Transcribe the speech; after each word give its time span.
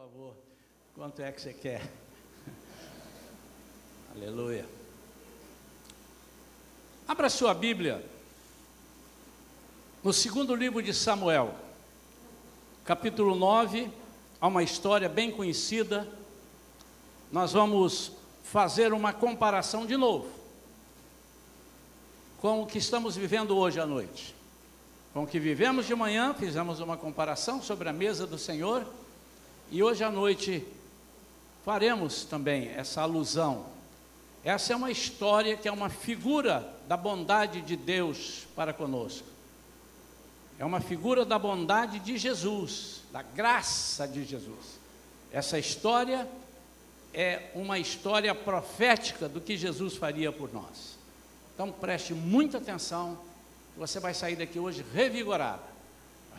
favor. 0.00 0.34
Quanto 0.94 1.20
é 1.20 1.30
que 1.30 1.42
você 1.42 1.52
quer? 1.52 1.82
Aleluia. 4.16 4.64
Abra 7.06 7.28
sua 7.28 7.52
Bíblia 7.52 8.02
no 10.02 10.10
segundo 10.14 10.54
livro 10.54 10.82
de 10.82 10.94
Samuel, 10.94 11.54
capítulo 12.82 13.34
9, 13.34 13.90
há 14.40 14.48
uma 14.48 14.62
história 14.62 15.06
bem 15.06 15.30
conhecida. 15.30 16.08
Nós 17.30 17.52
vamos 17.52 18.12
fazer 18.42 18.94
uma 18.94 19.12
comparação 19.12 19.84
de 19.84 19.98
novo 19.98 20.30
com 22.40 22.62
o 22.62 22.66
que 22.66 22.78
estamos 22.78 23.16
vivendo 23.16 23.54
hoje 23.54 23.78
à 23.78 23.84
noite. 23.84 24.34
Com 25.12 25.24
o 25.24 25.26
que 25.26 25.38
vivemos 25.38 25.84
de 25.86 25.94
manhã, 25.94 26.32
fizemos 26.32 26.80
uma 26.80 26.96
comparação 26.96 27.60
sobre 27.60 27.86
a 27.90 27.92
mesa 27.92 28.26
do 28.26 28.38
Senhor, 28.38 28.86
e 29.70 29.82
hoje 29.84 30.02
à 30.02 30.10
noite 30.10 30.66
faremos 31.64 32.24
também 32.24 32.68
essa 32.70 33.02
alusão. 33.02 33.66
Essa 34.42 34.72
é 34.72 34.76
uma 34.76 34.90
história 34.90 35.56
que 35.56 35.68
é 35.68 35.72
uma 35.72 35.88
figura 35.88 36.74
da 36.88 36.96
bondade 36.96 37.60
de 37.60 37.76
Deus 37.76 38.48
para 38.56 38.72
conosco. 38.72 39.28
É 40.58 40.64
uma 40.64 40.80
figura 40.80 41.24
da 41.24 41.38
bondade 41.38 42.00
de 42.00 42.18
Jesus, 42.18 43.02
da 43.12 43.22
graça 43.22 44.08
de 44.08 44.24
Jesus. 44.24 44.80
Essa 45.30 45.58
história 45.58 46.28
é 47.14 47.50
uma 47.54 47.78
história 47.78 48.34
profética 48.34 49.28
do 49.28 49.40
que 49.40 49.56
Jesus 49.56 49.94
faria 49.94 50.32
por 50.32 50.52
nós. 50.52 50.98
Então 51.54 51.70
preste 51.70 52.12
muita 52.12 52.58
atenção, 52.58 53.16
você 53.76 54.00
vai 54.00 54.14
sair 54.14 54.34
daqui 54.34 54.58
hoje 54.58 54.84
revigorado, 54.92 55.62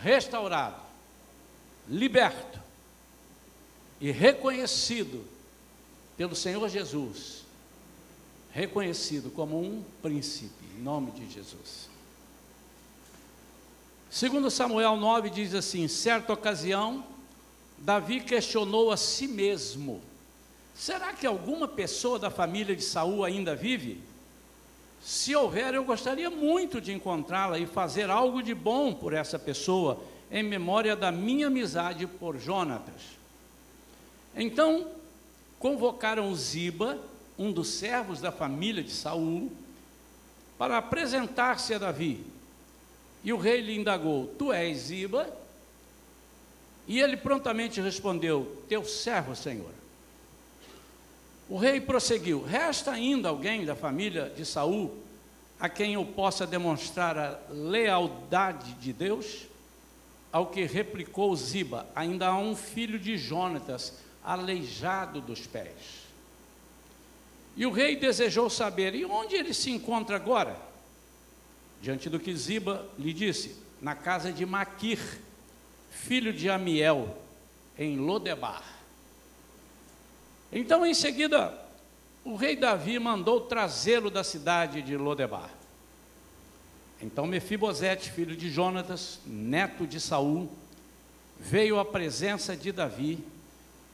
restaurado, 0.01 0.81
liberto 1.87 2.60
e 4.01 4.09
reconhecido 4.09 5.23
pelo 6.17 6.35
Senhor 6.35 6.67
Jesus, 6.67 7.45
reconhecido 8.51 9.29
como 9.29 9.61
um 9.61 9.83
príncipe, 10.01 10.65
em 10.75 10.81
nome 10.81 11.11
de 11.11 11.31
Jesus. 11.31 11.87
Segundo 14.09 14.49
Samuel 14.49 14.97
9 14.97 15.29
diz 15.29 15.53
assim: 15.53 15.87
certa 15.87 16.33
ocasião, 16.33 17.05
Davi 17.77 18.21
questionou 18.21 18.91
a 18.91 18.97
si 18.97 19.27
mesmo: 19.27 20.01
Será 20.75 21.13
que 21.13 21.27
alguma 21.27 21.67
pessoa 21.67 22.17
da 22.17 22.31
família 22.31 22.75
de 22.75 22.83
Saul 22.83 23.23
ainda 23.23 23.55
vive? 23.55 24.01
Se 24.99 25.35
houver, 25.35 25.75
eu 25.75 25.83
gostaria 25.83 26.29
muito 26.29 26.81
de 26.81 26.91
encontrá-la 26.91 27.59
e 27.59 27.65
fazer 27.65 28.09
algo 28.09 28.41
de 28.41 28.53
bom 28.53 28.93
por 28.93 29.13
essa 29.13 29.37
pessoa, 29.37 30.03
em 30.31 30.43
memória 30.43 30.95
da 30.95 31.11
minha 31.11 31.47
amizade 31.47 32.05
por 32.05 32.37
Jonatas. 32.37 33.20
Então, 34.35 34.87
convocaram 35.59 36.33
Ziba, 36.35 36.99
um 37.37 37.51
dos 37.51 37.69
servos 37.69 38.21
da 38.21 38.31
família 38.31 38.83
de 38.83 38.91
Saul, 38.91 39.51
para 40.57 40.77
apresentar-se 40.77 41.73
a 41.73 41.77
Davi. 41.77 42.23
E 43.23 43.33
o 43.33 43.37
rei 43.37 43.61
lhe 43.61 43.75
indagou: 43.75 44.27
Tu 44.37 44.51
és 44.51 44.77
Ziba? 44.77 45.27
E 46.87 46.99
ele 46.99 47.17
prontamente 47.17 47.79
respondeu: 47.81 48.63
Teu 48.67 48.83
servo, 48.83 49.35
Senhor. 49.35 49.71
O 51.49 51.57
rei 51.57 51.81
prosseguiu: 51.81 52.43
Resta 52.43 52.91
ainda 52.91 53.29
alguém 53.29 53.65
da 53.65 53.75
família 53.75 54.31
de 54.35 54.45
Saul 54.45 54.97
a 55.59 55.69
quem 55.69 55.93
eu 55.93 56.05
possa 56.05 56.47
demonstrar 56.47 57.17
a 57.17 57.39
lealdade 57.49 58.73
de 58.73 58.91
Deus? 58.91 59.47
Ao 60.31 60.47
que 60.47 60.63
replicou 60.63 61.35
Ziba: 61.35 61.87
Ainda 61.95 62.27
há 62.27 62.37
um 62.37 62.55
filho 62.55 62.97
de 62.97 63.17
Jonatas, 63.17 63.93
aleijado 64.23 65.21
dos 65.21 65.47
pés. 65.47 66.01
E 67.55 67.65
o 67.65 67.71
rei 67.71 67.95
desejou 67.95 68.49
saber: 68.49 68.95
E 68.95 69.05
onde 69.05 69.35
ele 69.35 69.53
se 69.53 69.71
encontra 69.71 70.15
agora? 70.15 70.55
Diante 71.81 72.09
do 72.09 72.19
que 72.19 72.35
Ziba 72.35 72.87
lhe 72.97 73.13
disse: 73.13 73.55
Na 73.81 73.95
casa 73.95 74.31
de 74.31 74.45
Maquir, 74.45 74.99
filho 75.89 76.31
de 76.31 76.49
Amiel, 76.49 77.17
em 77.77 77.97
Lodebar. 77.97 78.63
Então, 80.51 80.85
em 80.85 80.93
seguida, 80.93 81.57
o 82.23 82.35
rei 82.35 82.55
Davi 82.55 82.99
mandou 82.99 83.41
trazê-lo 83.41 84.09
da 84.09 84.23
cidade 84.23 84.81
de 84.81 84.95
Lodebar. 84.95 85.49
Então 87.01 87.25
Mefibosete, 87.25 88.11
filho 88.11 88.35
de 88.35 88.49
Jonatas, 88.49 89.19
neto 89.25 89.87
de 89.87 89.99
Saul, 89.99 90.51
veio 91.39 91.79
à 91.79 91.85
presença 91.85 92.55
de 92.55 92.71
Davi 92.71 93.25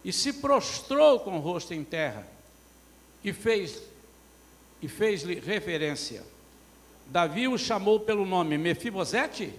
e 0.03 0.11
se 0.13 0.33
prostrou 0.33 1.19
com 1.19 1.37
o 1.37 1.41
rosto 1.41 1.73
em 1.73 1.83
terra 1.83 2.27
e 3.23 3.33
fez 3.33 3.81
e 4.81 4.87
fez-lhe 4.87 5.39
referência. 5.39 6.23
Davi 7.07 7.47
o 7.47 7.57
chamou 7.57 7.99
pelo 7.99 8.25
nome 8.25 8.57
Mefibosete, 8.57 9.53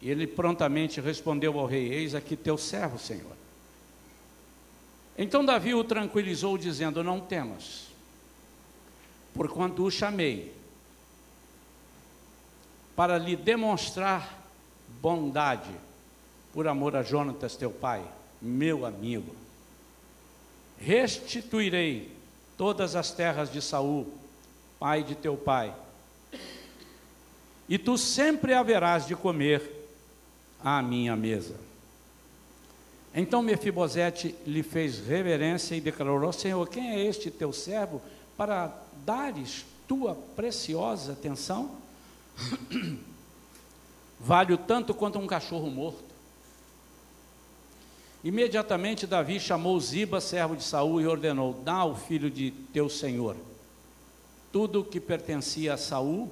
e 0.00 0.10
ele 0.10 0.26
prontamente 0.26 1.00
respondeu 1.00 1.58
ao 1.58 1.66
rei: 1.66 1.92
Eis 1.92 2.14
aqui 2.14 2.36
teu 2.36 2.58
servo, 2.58 2.98
Senhor. 2.98 3.36
Então 5.16 5.44
Davi 5.44 5.74
o 5.74 5.84
tranquilizou, 5.84 6.58
dizendo: 6.58 7.02
Não 7.02 7.20
temas, 7.20 7.88
porquanto 9.34 9.84
o 9.84 9.90
chamei, 9.90 10.52
para 12.94 13.18
lhe 13.18 13.36
demonstrar 13.36 14.42
bondade, 15.00 15.70
por 16.52 16.66
amor 16.66 16.96
a 16.96 17.02
Jonatas, 17.02 17.56
teu 17.56 17.70
pai, 17.70 18.04
meu 18.40 18.84
amigo. 18.84 19.34
Restituirei 20.78 22.12
todas 22.56 22.94
as 22.94 23.10
terras 23.10 23.50
de 23.50 23.60
Saul, 23.60 24.06
pai 24.78 25.02
de 25.02 25.14
teu 25.14 25.36
pai, 25.36 25.74
e 27.68 27.78
tu 27.78 27.98
sempre 27.98 28.54
haverás 28.54 29.06
de 29.06 29.16
comer 29.16 29.88
à 30.62 30.80
minha 30.82 31.16
mesa. 31.16 31.54
Então 33.14 33.42
Mefibosete 33.42 34.34
lhe 34.46 34.62
fez 34.62 35.00
reverência 35.00 35.74
e 35.74 35.80
declarou: 35.80 36.32
Senhor, 36.32 36.68
quem 36.68 36.90
é 36.90 37.04
este 37.04 37.30
teu 37.30 37.52
servo 37.52 38.00
para 38.36 38.72
dares 39.04 39.64
tua 39.88 40.14
preciosa 40.36 41.12
atenção? 41.12 41.70
vale 44.20 44.56
tanto 44.58 44.92
quanto 44.94 45.18
um 45.18 45.26
cachorro 45.26 45.70
morto. 45.70 46.05
Imediatamente 48.24 49.06
Davi 49.06 49.38
chamou 49.38 49.78
Ziba, 49.78 50.20
servo 50.20 50.56
de 50.56 50.64
Saul, 50.64 51.00
e 51.00 51.06
ordenou: 51.06 51.54
Dá 51.64 51.74
ao 51.74 51.96
filho 51.96 52.30
de 52.30 52.50
teu 52.72 52.88
senhor 52.88 53.36
tudo 54.56 54.80
o 54.80 54.84
que 54.84 54.98
pertencia 54.98 55.74
a 55.74 55.76
Saul 55.76 56.30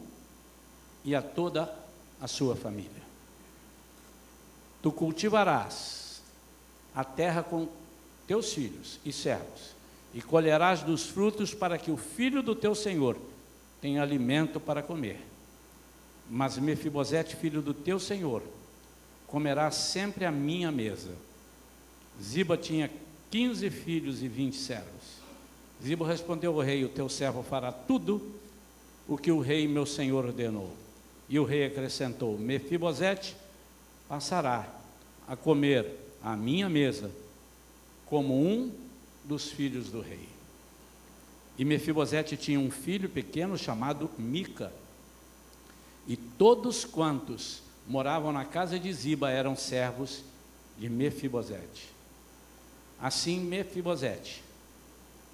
e 1.05 1.15
a 1.15 1.21
toda 1.21 1.71
a 2.19 2.27
sua 2.27 2.57
família. 2.57 3.03
Tu 4.81 4.91
cultivarás 4.91 6.23
a 6.95 7.05
terra 7.05 7.43
com 7.43 7.69
teus 8.27 8.55
filhos 8.55 8.99
e 9.05 9.13
servos, 9.13 9.75
e 10.15 10.23
colherás 10.23 10.81
dos 10.83 11.05
frutos 11.05 11.53
para 11.53 11.77
que 11.77 11.91
o 11.91 11.99
filho 11.99 12.43
do 12.43 12.55
teu 12.55 12.75
senhor 12.75 13.19
tenha 13.79 14.01
alimento 14.01 14.59
para 14.59 14.83
comer. 14.83 15.21
Mas 16.31 16.57
Mefibosete, 16.57 17.37
filho 17.37 17.61
do 17.61 17.75
teu 17.75 18.01
senhor, 18.01 18.43
comerá 19.27 19.71
sempre 19.71 20.25
a 20.25 20.33
minha 20.33 20.73
mesa. 20.73 21.15
Ziba 22.23 22.57
tinha 22.57 22.91
quinze 23.31 23.71
filhos 23.71 24.23
e 24.23 24.29
vinte 24.29 24.57
servos. 24.57 25.23
Ziba 25.83 26.07
respondeu 26.07 26.53
ao 26.55 26.61
rei: 26.61 26.85
O 26.85 26.89
teu 26.89 27.09
servo 27.09 27.43
fará 27.43 27.73
tudo 27.73 28.35
o 29.09 29.19
que 29.19 29.31
o 29.31 29.41
rei 29.41 29.67
meu 29.67 29.85
senhor 29.85 30.25
ordenou. 30.25 30.73
E 31.29 31.39
o 31.39 31.45
rei 31.45 31.67
acrescentou: 31.67 32.39
Mefibosete 32.39 33.37
passará 34.09 34.69
a 35.27 35.35
comer 35.35 35.87
à 36.23 36.37
minha 36.37 36.69
mesa 36.69 37.11
como 38.07 38.35
um 38.35 38.73
dos 39.25 39.51
filhos 39.51 39.91
do 39.91 40.01
rei. 40.01 40.29
E 41.59 41.65
Mefibosete 41.65 42.37
tinha 42.37 42.59
um 42.59 42.71
filho 42.71 43.09
pequeno 43.09 43.57
chamado 43.57 44.11
Mica. 44.19 44.73
E 46.07 46.17
todos 46.17 46.85
quantos 46.85 47.63
moravam 47.87 48.33
na 48.33 48.45
casa 48.45 48.79
de 48.79 48.93
Ziba 48.93 49.31
eram 49.31 49.57
servos 49.57 50.23
de 50.79 50.89
Mefibosete. 50.89 51.94
Assim 53.01 53.41
Mefibosete, 53.41 54.43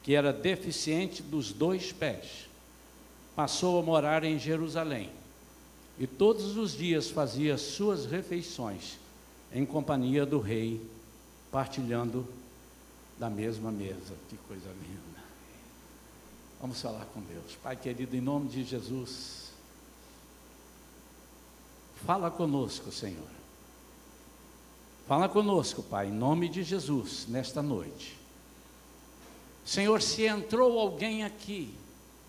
que 0.03 0.15
era 0.15 0.33
deficiente 0.33 1.23
dos 1.23 1.53
dois 1.53 1.93
pés, 1.93 2.49
passou 3.37 3.79
a 3.79 3.83
morar 3.83 4.25
em 4.25 4.39
Jerusalém. 4.39 5.11
E 5.99 6.07
todos 6.07 6.57
os 6.57 6.73
dias 6.73 7.11
fazia 7.11 7.59
suas 7.59 8.07
refeições 8.07 8.99
em 9.53 9.67
companhia 9.67 10.25
do 10.25 10.41
rei, 10.41 10.81
partilhando 11.51 12.27
da 13.19 13.29
mesma 13.29 13.71
mesa. 13.71 14.15
Que 14.29 14.37
coisa 14.49 14.69
linda. 14.69 15.23
Vamos 16.61 16.81
falar 16.81 17.07
com 17.07 17.21
Deus. 17.21 17.57
Pai 17.63 17.77
querido, 17.77 18.17
em 18.17 18.21
nome 18.21 18.49
de 18.49 18.65
Jesus, 18.65 19.51
fala 22.05 22.31
conosco, 22.31 22.91
Senhor. 22.93 23.40
Fala 25.11 25.29
conosco, 25.29 25.83
Pai, 25.83 26.07
em 26.07 26.13
nome 26.13 26.49
de 26.49 26.63
Jesus, 26.63 27.27
nesta 27.27 27.61
noite. 27.61 28.17
Senhor, 29.65 30.01
se 30.01 30.23
entrou 30.23 30.79
alguém 30.79 31.25
aqui 31.25 31.75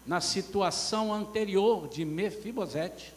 na 0.04 0.20
situação 0.20 1.14
anterior 1.14 1.88
de 1.88 2.04
Mefibosete, 2.04 3.14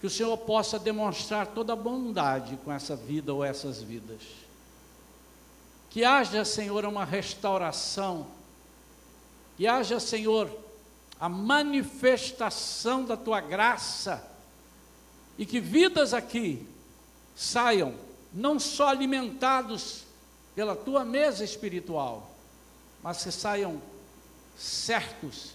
que 0.00 0.08
o 0.08 0.10
Senhor 0.10 0.36
possa 0.38 0.76
demonstrar 0.76 1.46
toda 1.46 1.72
a 1.72 1.76
bondade 1.76 2.58
com 2.64 2.72
essa 2.72 2.96
vida 2.96 3.32
ou 3.32 3.44
essas 3.44 3.80
vidas. 3.80 4.22
Que 5.88 6.04
haja, 6.04 6.44
Senhor, 6.44 6.84
uma 6.84 7.04
restauração, 7.04 8.26
que 9.56 9.68
haja, 9.68 10.00
Senhor, 10.00 10.50
a 11.20 11.28
manifestação 11.28 13.04
da 13.04 13.16
tua 13.16 13.40
graça, 13.40 14.28
e 15.38 15.46
que 15.46 15.60
vidas 15.60 16.12
aqui 16.12 16.66
saiam 17.36 18.07
não 18.32 18.58
só 18.58 18.88
alimentados 18.88 20.04
pela 20.54 20.74
tua 20.74 21.04
mesa 21.04 21.44
espiritual, 21.44 22.30
mas 23.02 23.22
que 23.22 23.30
saiam 23.30 23.80
certos 24.56 25.52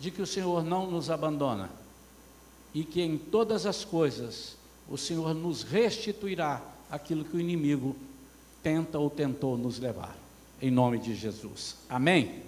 de 0.00 0.10
que 0.10 0.22
o 0.22 0.26
Senhor 0.26 0.64
não 0.64 0.90
nos 0.90 1.10
abandona 1.10 1.70
e 2.74 2.84
que 2.84 3.02
em 3.02 3.18
todas 3.18 3.66
as 3.66 3.84
coisas 3.84 4.56
o 4.88 4.96
Senhor 4.96 5.34
nos 5.34 5.62
restituirá 5.62 6.62
aquilo 6.90 7.24
que 7.24 7.36
o 7.36 7.40
inimigo 7.40 7.94
tenta 8.62 8.98
ou 8.98 9.10
tentou 9.10 9.56
nos 9.56 9.78
levar. 9.78 10.16
Em 10.60 10.70
nome 10.70 10.98
de 10.98 11.14
Jesus. 11.14 11.76
Amém? 11.88 12.42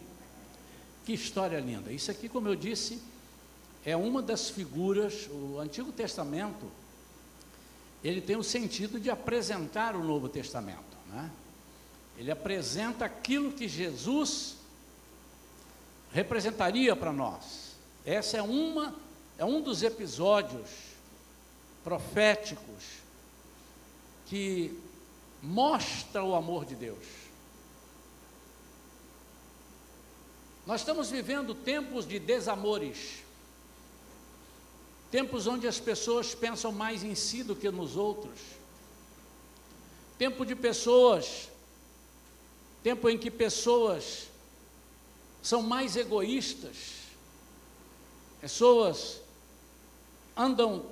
Que 1.05 1.13
história 1.13 1.61
linda. 1.61 1.93
Isso 1.93 2.11
aqui, 2.11 2.29
como 2.29 2.49
eu 2.49 2.55
disse, 2.55 3.03
é 3.85 3.97
uma 3.97 4.23
das 4.23 4.49
figuras, 4.49 5.29
o 5.31 5.59
Antigo 5.59 5.93
Testamento, 5.93 6.67
ele 8.05 8.21
tem 8.21 8.37
o 8.37 8.45
sentido 8.45 9.01
de 9.01 9.09
apresentar 9.09 9.97
o 9.97 10.05
Novo 10.05 10.29
Testamento. 10.29 10.97
Né? 11.09 11.31
Ele 12.19 12.31
apresenta 12.31 13.07
aquilo 13.07 13.51
que 13.51 13.67
Jesus 13.67 14.57
representaria 16.13 16.95
para 16.95 17.13
nós. 17.13 17.75
Essa 18.05 18.37
é 18.37 18.43
uma 18.43 18.95
é 19.37 19.45
um 19.45 19.61
dos 19.61 19.83
episódios 19.83 20.69
proféticos 21.83 22.85
que 24.27 24.79
mostra 25.43 26.23
o 26.23 26.37
amor 26.37 26.65
de 26.65 26.77
Deus. 26.77 27.05
Nós 30.65 30.81
estamos 30.83 31.11
vivendo 31.11 31.55
tempos 31.55 32.07
de 32.07 32.19
desamores, 32.19 33.24
tempos 35.15 35.47
onde 35.47 35.69
as 35.69 35.79
pessoas 35.79 36.35
pensam 36.35 36.73
mais 36.73 37.05
em 37.05 37.15
si 37.15 37.45
do 37.45 37.55
que 37.55 37.71
nos 37.71 37.95
outros, 37.95 38.37
tempo 40.19 40.45
de 40.45 40.57
pessoas, 40.57 41.49
tempo 42.83 43.09
em 43.09 43.17
que 43.17 43.31
pessoas 43.31 44.27
são 45.41 45.63
mais 45.63 45.95
egoístas, 45.95 46.95
pessoas 48.41 49.21
andam 50.37 50.85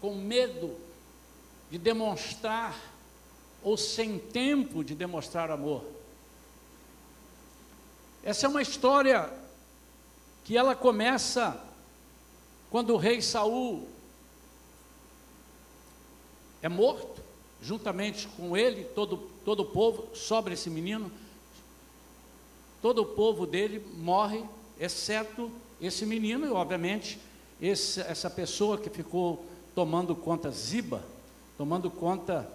com 0.00 0.14
medo 0.14 0.78
de 1.72 1.78
demonstrar 1.78 2.80
ou 3.60 3.76
sem 3.76 4.20
tempo 4.20 4.84
de 4.84 4.94
demonstrar 4.94 5.50
amor. 5.50 5.84
Essa 8.22 8.46
é 8.46 8.48
uma 8.48 8.62
história 8.62 9.32
que 10.44 10.56
ela 10.56 10.76
começa 10.76 11.73
quando 12.74 12.90
o 12.90 12.96
rei 12.96 13.22
Saul 13.22 13.86
é 16.60 16.68
morto, 16.68 17.22
juntamente 17.62 18.26
com 18.26 18.56
ele, 18.56 18.82
todo, 18.82 19.16
todo 19.44 19.60
o 19.60 19.66
povo, 19.66 20.08
sobra 20.12 20.54
esse 20.54 20.68
menino, 20.68 21.08
todo 22.82 23.02
o 23.02 23.06
povo 23.06 23.46
dele 23.46 23.80
morre, 23.98 24.44
exceto 24.76 25.52
esse 25.80 26.04
menino, 26.04 26.46
e 26.46 26.50
obviamente 26.50 27.20
esse, 27.62 28.00
essa 28.00 28.28
pessoa 28.28 28.76
que 28.76 28.90
ficou 28.90 29.46
tomando 29.72 30.16
conta, 30.16 30.50
Ziba, 30.50 31.00
tomando 31.56 31.88
conta 31.88 32.50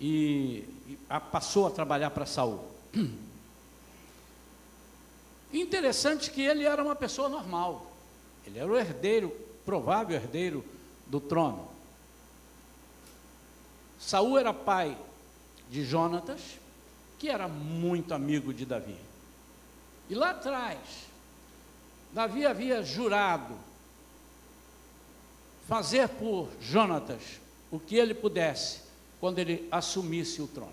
e, 0.00 0.64
e 0.88 0.98
a, 1.08 1.20
passou 1.20 1.64
a 1.64 1.70
trabalhar 1.70 2.10
para 2.10 2.26
Saul. 2.26 2.64
Interessante 5.52 6.28
que 6.32 6.42
ele 6.42 6.64
era 6.64 6.82
uma 6.82 6.96
pessoa 6.96 7.28
normal, 7.28 7.87
ele 8.48 8.58
era 8.58 8.66
o 8.66 8.76
herdeiro, 8.76 9.30
provável 9.64 10.16
herdeiro 10.16 10.64
do 11.06 11.20
trono. 11.20 11.68
Saul 14.00 14.38
era 14.38 14.54
pai 14.54 14.96
de 15.68 15.84
Jonatas, 15.84 16.40
que 17.18 17.28
era 17.28 17.46
muito 17.46 18.14
amigo 18.14 18.54
de 18.54 18.64
Davi. 18.64 18.96
E 20.08 20.14
lá 20.14 20.30
atrás, 20.30 20.78
Davi 22.12 22.46
havia 22.46 22.82
jurado 22.82 23.54
fazer 25.66 26.08
por 26.08 26.48
Jonatas 26.58 27.22
o 27.70 27.78
que 27.78 27.96
ele 27.96 28.14
pudesse 28.14 28.80
quando 29.20 29.40
ele 29.40 29.68
assumisse 29.70 30.40
o 30.40 30.46
trono. 30.46 30.72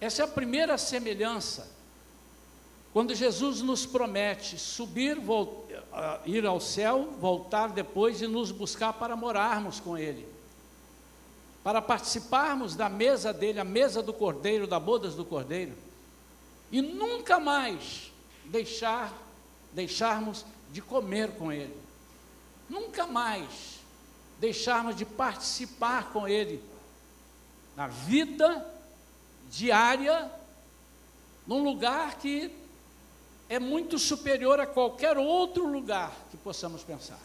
Essa 0.00 0.22
é 0.22 0.24
a 0.24 0.28
primeira 0.28 0.78
semelhança. 0.78 1.77
Quando 2.92 3.14
Jesus 3.14 3.60
nos 3.60 3.84
promete 3.84 4.58
subir, 4.58 5.18
ir 6.24 6.46
ao 6.46 6.60
céu, 6.60 7.12
voltar 7.20 7.68
depois 7.68 8.22
e 8.22 8.26
nos 8.26 8.50
buscar 8.50 8.94
para 8.94 9.14
morarmos 9.14 9.78
com 9.78 9.96
Ele, 9.96 10.26
para 11.62 11.82
participarmos 11.82 12.74
da 12.74 12.88
mesa 12.88 13.32
dele, 13.32 13.60
a 13.60 13.64
mesa 13.64 14.02
do 14.02 14.12
Cordeiro, 14.12 14.66
da 14.66 14.80
bodas 14.80 15.14
do 15.14 15.24
Cordeiro, 15.24 15.74
e 16.72 16.80
nunca 16.80 17.38
mais 17.38 18.10
deixar, 18.46 19.12
deixarmos 19.72 20.44
de 20.72 20.80
comer 20.80 21.32
com 21.32 21.52
Ele. 21.52 21.76
Nunca 22.68 23.06
mais 23.06 23.80
deixarmos 24.38 24.96
de 24.96 25.04
participar 25.04 26.10
com 26.12 26.26
Ele 26.26 26.62
na 27.76 27.86
vida 27.86 28.66
diária, 29.50 30.30
num 31.46 31.62
lugar 31.62 32.18
que 32.18 32.50
é 33.48 33.58
muito 33.58 33.98
superior 33.98 34.60
a 34.60 34.66
qualquer 34.66 35.16
outro 35.16 35.66
lugar 35.66 36.12
que 36.30 36.36
possamos 36.36 36.82
pensar. 36.82 37.20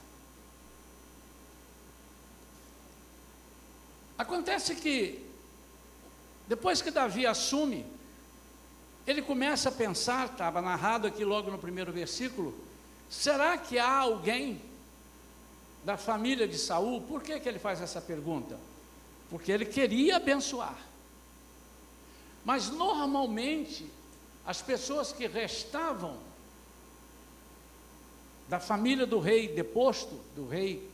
Acontece 4.18 4.76
que, 4.76 5.26
depois 6.48 6.82
que 6.82 6.92
Davi 6.92 7.26
assume, 7.26 7.86
ele 9.06 9.22
começa 9.22 9.70
a 9.70 9.72
pensar, 9.72 10.28
estava 10.28 10.62
narrado 10.62 11.08
aqui 11.08 11.26
logo 11.26 11.52
no 11.52 11.58
primeiro 11.58 11.92
versículo, 11.92 12.54
Será 13.14 13.56
que 13.60 13.78
há 13.78 13.96
alguém 14.00 14.60
da 15.86 15.98
família 15.98 16.48
de 16.48 16.58
Saul? 16.58 17.02
Por 17.02 17.22
que, 17.22 17.40
que 17.40 17.48
ele 17.48 17.60
faz 17.60 17.80
essa 17.80 18.02
pergunta? 18.02 18.60
Porque 19.30 19.52
ele 19.52 19.66
queria 19.66 20.16
abençoar. 20.18 20.76
Mas 22.44 22.70
normalmente 22.70 23.88
as 24.46 24.62
pessoas 24.62 25.12
que 25.12 25.28
restavam 25.28 26.18
da 28.48 28.60
família 28.60 29.06
do 29.06 29.20
rei 29.20 29.48
deposto, 29.48 30.20
do 30.36 30.48
rei 30.48 30.90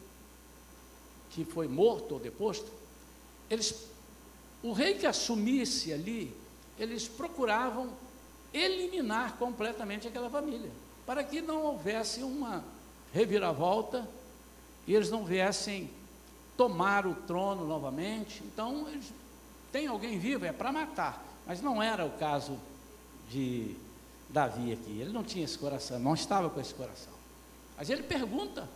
que 1.31 1.43
foi 1.43 1.67
morto 1.67 2.13
ou 2.13 2.19
deposto, 2.19 2.71
eles, 3.49 3.87
o 4.61 4.71
rei 4.71 4.95
que 4.95 5.05
assumisse 5.05 5.91
ali, 5.91 6.35
eles 6.77 7.07
procuravam 7.07 7.91
eliminar 8.53 9.37
completamente 9.37 10.07
aquela 10.07 10.29
família 10.29 10.71
para 11.05 11.23
que 11.23 11.41
não 11.41 11.63
houvesse 11.63 12.21
uma 12.21 12.63
reviravolta 13.11 14.07
e 14.85 14.93
eles 14.93 15.09
não 15.09 15.25
viessem 15.25 15.89
tomar 16.55 17.07
o 17.07 17.15
trono 17.15 17.65
novamente. 17.65 18.43
Então, 18.43 18.87
eles, 18.87 19.11
tem 19.71 19.87
alguém 19.87 20.19
vivo, 20.19 20.45
é 20.45 20.51
para 20.51 20.71
matar. 20.71 21.25
Mas 21.47 21.61
não 21.61 21.81
era 21.81 22.05
o 22.05 22.11
caso 22.11 22.59
de 23.29 23.75
Davi 24.29 24.73
aqui. 24.73 24.99
Ele 24.99 25.11
não 25.11 25.23
tinha 25.23 25.45
esse 25.45 25.57
coração, 25.57 25.99
não 25.99 26.13
estava 26.13 26.49
com 26.49 26.59
esse 26.59 26.73
coração. 26.73 27.13
Mas 27.77 27.89
ele 27.89 28.03
pergunta 28.03 28.67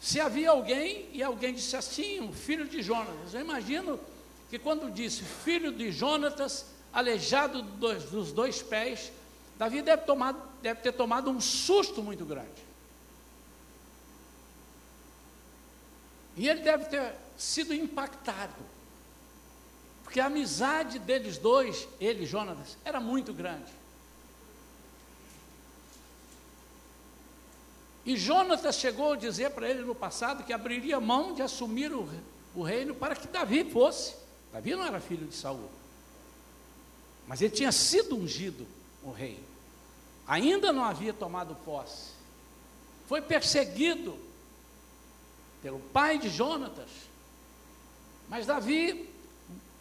se 0.00 0.18
havia 0.18 0.50
alguém 0.50 1.08
e 1.12 1.22
alguém 1.22 1.54
disse 1.54 1.76
assim, 1.76 2.18
o 2.20 2.32
filho 2.32 2.66
de 2.66 2.82
Jonatas. 2.82 3.34
Eu 3.34 3.40
imagino 3.40 4.00
que 4.50 4.58
quando 4.58 4.90
disse 4.90 5.22
filho 5.22 5.70
de 5.70 5.92
Jonatas, 5.92 6.66
aleijado 6.92 7.62
dos, 7.62 8.04
dos 8.04 8.32
dois 8.32 8.60
pés, 8.60 9.12
Davi 9.56 9.80
deve, 9.80 10.02
tomar, 10.02 10.34
deve 10.60 10.80
ter 10.80 10.92
tomado 10.92 11.30
um 11.30 11.40
susto 11.40 12.02
muito 12.02 12.24
grande. 12.24 12.50
E 16.36 16.48
ele 16.48 16.62
deve 16.62 16.86
ter 16.86 17.14
sido 17.38 17.72
impactado. 17.72 18.71
Porque 20.12 20.20
a 20.20 20.26
amizade 20.26 20.98
deles 20.98 21.38
dois, 21.38 21.88
ele 21.98 22.24
e 22.24 22.26
Jonatas, 22.26 22.76
era 22.84 23.00
muito 23.00 23.32
grande. 23.32 23.72
E 28.04 28.14
Jonatas 28.14 28.76
chegou 28.76 29.14
a 29.14 29.16
dizer 29.16 29.52
para 29.52 29.66
ele 29.70 29.80
no 29.80 29.94
passado 29.94 30.44
que 30.44 30.52
abriria 30.52 31.00
mão 31.00 31.32
de 31.32 31.40
assumir 31.40 31.90
o, 31.94 32.06
o 32.54 32.62
reino 32.62 32.94
para 32.94 33.16
que 33.16 33.26
Davi 33.26 33.64
fosse. 33.70 34.14
Davi 34.52 34.74
não 34.74 34.84
era 34.84 35.00
filho 35.00 35.26
de 35.26 35.34
Saul. 35.34 35.70
Mas 37.26 37.40
ele 37.40 37.54
tinha 37.54 37.72
sido 37.72 38.14
ungido 38.14 38.66
o 39.02 39.12
rei. 39.12 39.42
Ainda 40.26 40.74
não 40.74 40.84
havia 40.84 41.14
tomado 41.14 41.54
posse. 41.64 42.10
Foi 43.08 43.22
perseguido 43.22 44.18
pelo 45.62 45.80
pai 45.80 46.18
de 46.18 46.28
Jonatas. 46.28 46.90
Mas 48.28 48.44
Davi 48.44 49.10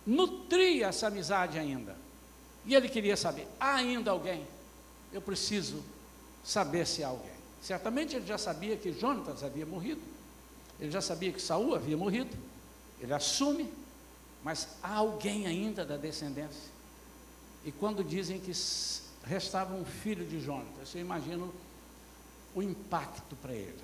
nutria 0.05 0.87
essa 0.87 1.07
amizade 1.07 1.57
ainda. 1.57 1.95
E 2.65 2.75
ele 2.75 2.89
queria 2.89 3.17
saber: 3.17 3.47
há 3.59 3.75
ainda 3.75 4.11
alguém? 4.11 4.45
Eu 5.11 5.21
preciso 5.21 5.83
saber 6.43 6.85
se 6.87 7.03
há 7.03 7.07
alguém. 7.07 7.31
Certamente 7.61 8.15
ele 8.15 8.25
já 8.25 8.37
sabia 8.37 8.75
que 8.75 8.91
Jonatas 8.91 9.43
havia 9.43 9.65
morrido. 9.65 10.01
Ele 10.79 10.89
já 10.89 11.01
sabia 11.01 11.31
que 11.31 11.41
Saul 11.41 11.75
havia 11.75 11.95
morrido. 11.95 12.35
Ele 12.99 13.13
assume, 13.13 13.71
mas 14.43 14.67
há 14.81 14.95
alguém 14.95 15.45
ainda 15.45 15.85
da 15.85 15.97
descendência. 15.97 16.71
E 17.63 17.71
quando 17.71 18.03
dizem 18.03 18.39
que 18.39 18.51
restava 19.23 19.75
um 19.75 19.85
filho 19.85 20.25
de 20.25 20.39
Jonatas, 20.39 20.95
eu 20.95 21.01
imagino 21.01 21.53
o 22.55 22.63
impacto 22.63 23.35
para 23.35 23.53
ele. 23.53 23.83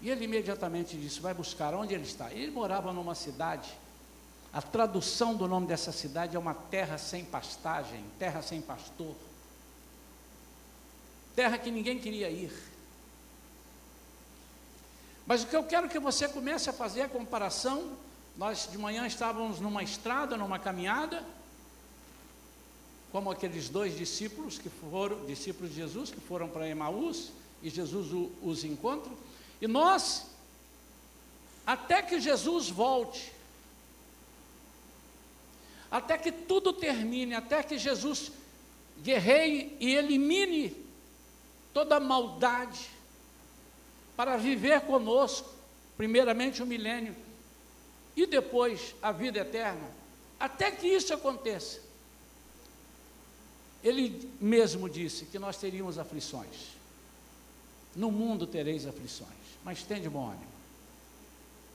E 0.00 0.10
ele 0.10 0.24
imediatamente 0.24 0.96
disse: 0.96 1.20
Vai 1.20 1.34
buscar 1.34 1.74
onde 1.74 1.94
ele 1.94 2.04
está. 2.04 2.32
Ele 2.32 2.50
morava 2.50 2.92
numa 2.92 3.14
cidade. 3.14 3.72
A 4.54 4.62
tradução 4.62 5.34
do 5.34 5.48
nome 5.48 5.66
dessa 5.66 5.90
cidade 5.90 6.36
é 6.36 6.38
uma 6.38 6.54
terra 6.54 6.96
sem 6.96 7.24
pastagem, 7.24 8.04
terra 8.20 8.40
sem 8.40 8.60
pastor. 8.60 9.16
Terra 11.34 11.58
que 11.58 11.72
ninguém 11.72 11.98
queria 11.98 12.30
ir. 12.30 12.52
Mas 15.26 15.42
o 15.42 15.48
que 15.48 15.56
eu 15.56 15.64
quero 15.64 15.88
que 15.88 15.98
você 15.98 16.28
comece 16.28 16.70
a 16.70 16.72
fazer 16.72 17.02
a 17.02 17.08
comparação, 17.08 17.96
nós 18.36 18.68
de 18.70 18.78
manhã 18.78 19.04
estávamos 19.08 19.58
numa 19.58 19.82
estrada, 19.82 20.36
numa 20.36 20.60
caminhada, 20.60 21.24
como 23.10 23.32
aqueles 23.32 23.68
dois 23.68 23.98
discípulos 23.98 24.56
que 24.56 24.68
foram, 24.68 25.26
discípulos 25.26 25.70
de 25.70 25.78
Jesus, 25.78 26.10
que 26.10 26.20
foram 26.20 26.46
para 26.48 26.68
Emaús, 26.68 27.32
e 27.60 27.68
Jesus 27.68 28.30
os 28.40 28.62
encontra, 28.62 29.10
e 29.60 29.66
nós, 29.66 30.26
até 31.66 32.02
que 32.02 32.20
Jesus 32.20 32.70
volte, 32.70 33.32
até 35.94 36.18
que 36.18 36.32
tudo 36.32 36.72
termine, 36.72 37.36
até 37.36 37.62
que 37.62 37.78
Jesus 37.78 38.32
guerreie 39.00 39.76
e 39.78 39.94
elimine 39.94 40.76
toda 41.72 42.00
maldade, 42.00 42.90
para 44.16 44.36
viver 44.36 44.80
conosco, 44.80 45.48
primeiramente 45.96 46.60
o 46.60 46.66
milênio 46.66 47.14
e 48.16 48.26
depois 48.26 48.92
a 49.00 49.12
vida 49.12 49.38
eterna, 49.38 49.88
até 50.40 50.68
que 50.72 50.88
isso 50.88 51.14
aconteça. 51.14 51.80
Ele 53.80 54.28
mesmo 54.40 54.90
disse 54.90 55.26
que 55.26 55.38
nós 55.38 55.58
teríamos 55.58 55.96
aflições. 55.96 56.74
No 57.94 58.10
mundo 58.10 58.48
tereis 58.48 58.84
aflições, 58.84 59.30
mas 59.62 59.84
tem 59.84 60.02
de 60.02 60.08
bom 60.08 60.26
ânimo. 60.26 60.52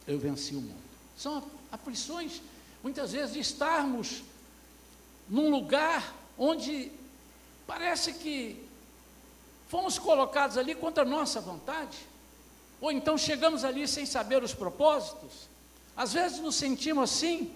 Eu 0.05 0.19
venci 0.19 0.55
o 0.55 0.61
mundo. 0.61 0.83
São 1.17 1.41
aflições, 1.71 2.41
muitas 2.83 3.11
vezes, 3.11 3.35
estarmos 3.35 4.23
num 5.27 5.49
lugar 5.49 6.15
onde 6.37 6.91
parece 7.67 8.13
que 8.13 8.65
fomos 9.67 9.99
colocados 9.99 10.57
ali 10.57 10.73
contra 10.73 11.05
nossa 11.05 11.39
vontade, 11.39 11.97
ou 12.81 12.91
então 12.91 13.17
chegamos 13.17 13.63
ali 13.63 13.87
sem 13.87 14.05
saber 14.05 14.43
os 14.43 14.53
propósitos. 14.53 15.49
Às 15.95 16.13
vezes 16.13 16.39
nos 16.39 16.55
sentimos 16.55 17.11
assim, 17.11 17.53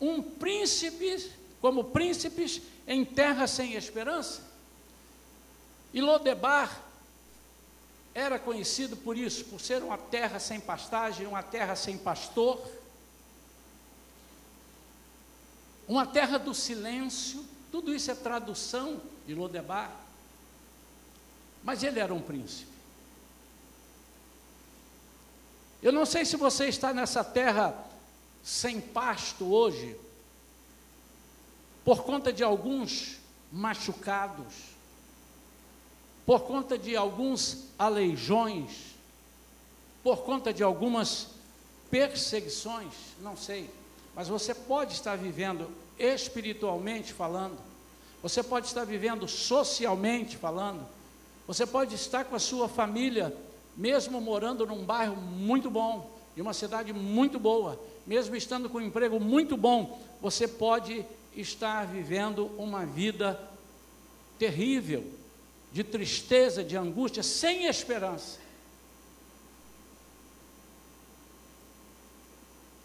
um 0.00 0.22
príncipe, 0.22 1.30
como 1.60 1.84
príncipes 1.84 2.62
em 2.86 3.04
terra 3.04 3.46
sem 3.46 3.74
esperança. 3.74 4.42
E 5.92 6.00
Lodebar 6.00 6.82
era 8.14 8.38
conhecido 8.38 8.96
por 8.96 9.18
isso, 9.18 9.44
por 9.46 9.60
ser 9.60 9.82
uma 9.82 9.98
terra 9.98 10.38
sem 10.38 10.60
pastagem, 10.60 11.26
uma 11.26 11.42
terra 11.42 11.74
sem 11.74 11.98
pastor, 11.98 12.60
uma 15.86 16.06
terra 16.06 16.38
do 16.38 16.54
silêncio, 16.54 17.44
tudo 17.70 17.94
isso 17.94 18.10
é 18.10 18.14
tradução 18.14 19.00
de 19.26 19.34
Lodebar. 19.34 19.90
Mas 21.62 21.82
ele 21.82 21.98
era 21.98 22.12
um 22.12 22.20
príncipe. 22.20 22.72
Eu 25.82 25.92
não 25.92 26.06
sei 26.06 26.24
se 26.24 26.36
você 26.36 26.66
está 26.66 26.94
nessa 26.94 27.22
terra 27.22 27.74
sem 28.42 28.80
pasto 28.80 29.52
hoje, 29.52 29.96
por 31.84 32.04
conta 32.04 32.32
de 32.32 32.42
alguns 32.42 33.18
machucados, 33.52 34.54
por 36.24 36.44
conta 36.44 36.78
de 36.78 36.96
alguns 36.96 37.64
aleijões, 37.78 38.94
por 40.02 40.18
conta 40.22 40.52
de 40.52 40.62
algumas 40.62 41.28
perseguições, 41.90 42.92
não 43.20 43.36
sei, 43.36 43.70
mas 44.14 44.28
você 44.28 44.54
pode 44.54 44.92
estar 44.92 45.16
vivendo 45.16 45.70
espiritualmente 45.98 47.12
falando, 47.12 47.58
você 48.22 48.42
pode 48.42 48.66
estar 48.66 48.84
vivendo 48.84 49.28
socialmente 49.28 50.36
falando, 50.36 50.86
você 51.46 51.66
pode 51.66 51.94
estar 51.94 52.24
com 52.24 52.34
a 52.34 52.38
sua 52.38 52.68
família, 52.68 53.34
mesmo 53.76 54.20
morando 54.20 54.66
num 54.66 54.84
bairro 54.84 55.16
muito 55.16 55.70
bom, 55.70 56.10
em 56.36 56.40
uma 56.40 56.54
cidade 56.54 56.92
muito 56.92 57.38
boa, 57.38 57.78
mesmo 58.06 58.34
estando 58.34 58.68
com 58.68 58.78
um 58.78 58.82
emprego 58.82 59.20
muito 59.20 59.56
bom, 59.56 60.00
você 60.20 60.48
pode 60.48 61.04
estar 61.36 61.86
vivendo 61.86 62.46
uma 62.56 62.86
vida 62.86 63.40
terrível, 64.38 65.04
de 65.72 65.82
tristeza, 65.82 66.62
de 66.62 66.76
angústia, 66.76 67.22
sem 67.22 67.66
esperança. 67.66 68.38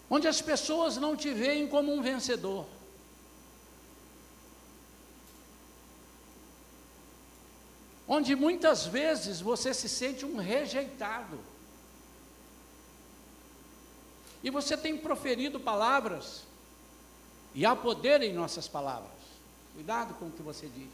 Onde 0.10 0.28
as 0.28 0.42
pessoas 0.42 0.98
não 0.98 1.16
te 1.16 1.32
veem 1.32 1.68
como 1.68 1.94
um 1.94 2.02
vencedor. 2.02 2.66
onde 8.10 8.36
muitas 8.36 8.88
vezes 8.88 9.40
você 9.40 9.72
se 9.72 9.88
sente 9.88 10.26
um 10.26 10.38
rejeitado. 10.38 11.40
E 14.44 14.50
você 14.50 14.76
tem 14.76 14.98
proferido 14.98 15.60
palavras, 15.60 16.44
e 17.54 17.66
há 17.66 17.76
poder 17.76 18.24
em 18.24 18.34
nossas 18.34 18.68
palavras. 18.68 19.12
Cuidado 19.76 20.16
com 20.16 20.26
o 20.26 20.32
que 20.32 20.42
você 20.42 20.68
diz. 20.68 20.90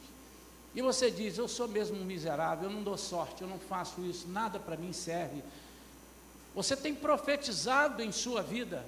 E 0.74 0.81
você 0.81 1.10
diz: 1.10 1.38
Eu 1.38 1.48
sou 1.48 1.67
mesmo 1.67 1.98
um 1.98 2.03
miserável, 2.03 2.69
eu 2.69 2.75
não 2.75 2.84
dou 2.84 2.98
sorte, 2.98 3.41
eu 3.41 3.48
não 3.48 3.60
faço 3.60 4.01
isso, 4.01 4.27
nada 4.27 4.60
para 4.60 4.75
mim 4.75 4.91
serve. 4.91 5.41
Você 6.53 6.75
tem 6.75 6.93
profetizado 6.93 8.01
em 8.01 8.12
sua 8.12 8.41
vida, 8.41 8.86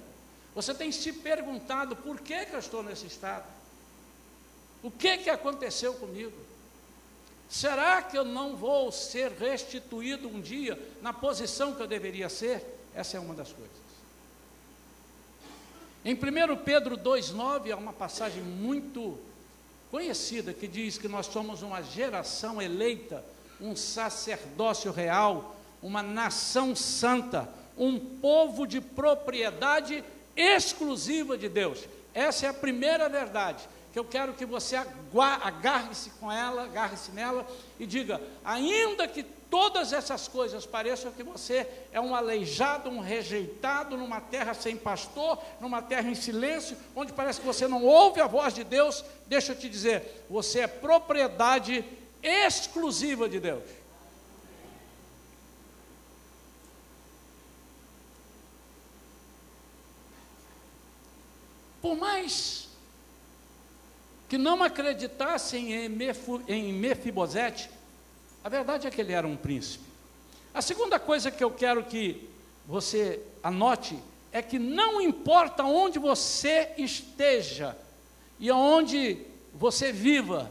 você 0.58 0.74
tem 0.74 0.90
se 0.90 1.12
perguntado: 1.12 1.94
por 1.94 2.20
que, 2.20 2.46
que 2.46 2.52
eu 2.52 2.58
estou 2.58 2.82
nesse 2.82 3.06
estado? 3.06 3.44
O 4.82 4.90
que, 4.90 5.18
que 5.18 5.30
aconteceu 5.30 5.94
comigo? 5.94 6.36
Será 7.48 8.02
que 8.02 8.18
eu 8.18 8.24
não 8.24 8.56
vou 8.56 8.90
ser 8.90 9.30
restituído 9.30 10.26
um 10.26 10.40
dia 10.40 10.76
na 11.00 11.12
posição 11.12 11.76
que 11.76 11.80
eu 11.80 11.86
deveria 11.86 12.28
ser? 12.28 12.64
Essa 12.92 13.18
é 13.18 13.20
uma 13.20 13.34
das 13.34 13.52
coisas. 13.52 13.76
Em 16.04 16.14
1 16.14 16.56
Pedro 16.64 16.98
2,9 16.98 17.68
é 17.68 17.76
uma 17.76 17.92
passagem 17.92 18.42
muito 18.42 19.16
conhecida 19.92 20.52
que 20.52 20.66
diz 20.66 20.98
que 20.98 21.06
nós 21.06 21.26
somos 21.26 21.62
uma 21.62 21.82
geração 21.82 22.60
eleita, 22.60 23.24
um 23.60 23.76
sacerdócio 23.76 24.90
real, 24.90 25.54
uma 25.80 26.02
nação 26.02 26.74
santa, 26.74 27.48
um 27.76 27.96
povo 28.00 28.66
de 28.66 28.80
propriedade 28.80 30.02
exclusiva 30.38 31.36
de 31.36 31.48
Deus. 31.48 31.84
Essa 32.14 32.46
é 32.46 32.48
a 32.48 32.54
primeira 32.54 33.08
verdade 33.08 33.68
que 33.92 33.98
eu 33.98 34.04
quero 34.04 34.32
que 34.34 34.46
você 34.46 34.76
agarre-se 35.42 36.10
com 36.20 36.30
ela, 36.30 36.64
agarre-se 36.64 37.10
nela 37.10 37.46
e 37.80 37.86
diga: 37.86 38.20
ainda 38.44 39.08
que 39.08 39.22
todas 39.22 39.92
essas 39.92 40.28
coisas 40.28 40.66
pareçam 40.66 41.10
que 41.10 41.22
você 41.22 41.66
é 41.92 42.00
um 42.00 42.14
aleijado, 42.14 42.90
um 42.90 43.00
rejeitado 43.00 43.96
numa 43.96 44.20
terra 44.20 44.54
sem 44.54 44.76
pastor, 44.76 45.38
numa 45.60 45.82
terra 45.82 46.08
em 46.08 46.14
silêncio, 46.14 46.76
onde 46.94 47.12
parece 47.12 47.40
que 47.40 47.46
você 47.46 47.66
não 47.66 47.84
ouve 47.84 48.20
a 48.20 48.26
voz 48.26 48.54
de 48.54 48.62
Deus, 48.62 49.04
deixa 49.26 49.52
eu 49.52 49.56
te 49.56 49.68
dizer, 49.68 50.24
você 50.28 50.60
é 50.60 50.66
propriedade 50.66 51.84
exclusiva 52.22 53.28
de 53.28 53.40
Deus. 53.40 53.62
Por 61.80 61.96
mais 61.96 62.68
que 64.28 64.36
não 64.36 64.62
acreditassem 64.62 65.72
em, 65.72 66.72
Mefibosete, 66.72 67.70
a 68.44 68.48
verdade 68.48 68.86
é 68.86 68.90
que 68.90 69.00
ele 69.00 69.12
era 69.12 69.26
um 69.26 69.36
príncipe. 69.36 69.84
A 70.52 70.60
segunda 70.60 70.98
coisa 70.98 71.30
que 71.30 71.42
eu 71.42 71.50
quero 71.50 71.84
que 71.84 72.28
você 72.66 73.20
anote 73.42 73.98
é 74.32 74.42
que 74.42 74.58
não 74.58 75.00
importa 75.00 75.64
onde 75.64 75.98
você 75.98 76.72
esteja 76.76 77.76
e 78.38 78.50
aonde 78.50 79.24
você 79.54 79.92
viva, 79.92 80.50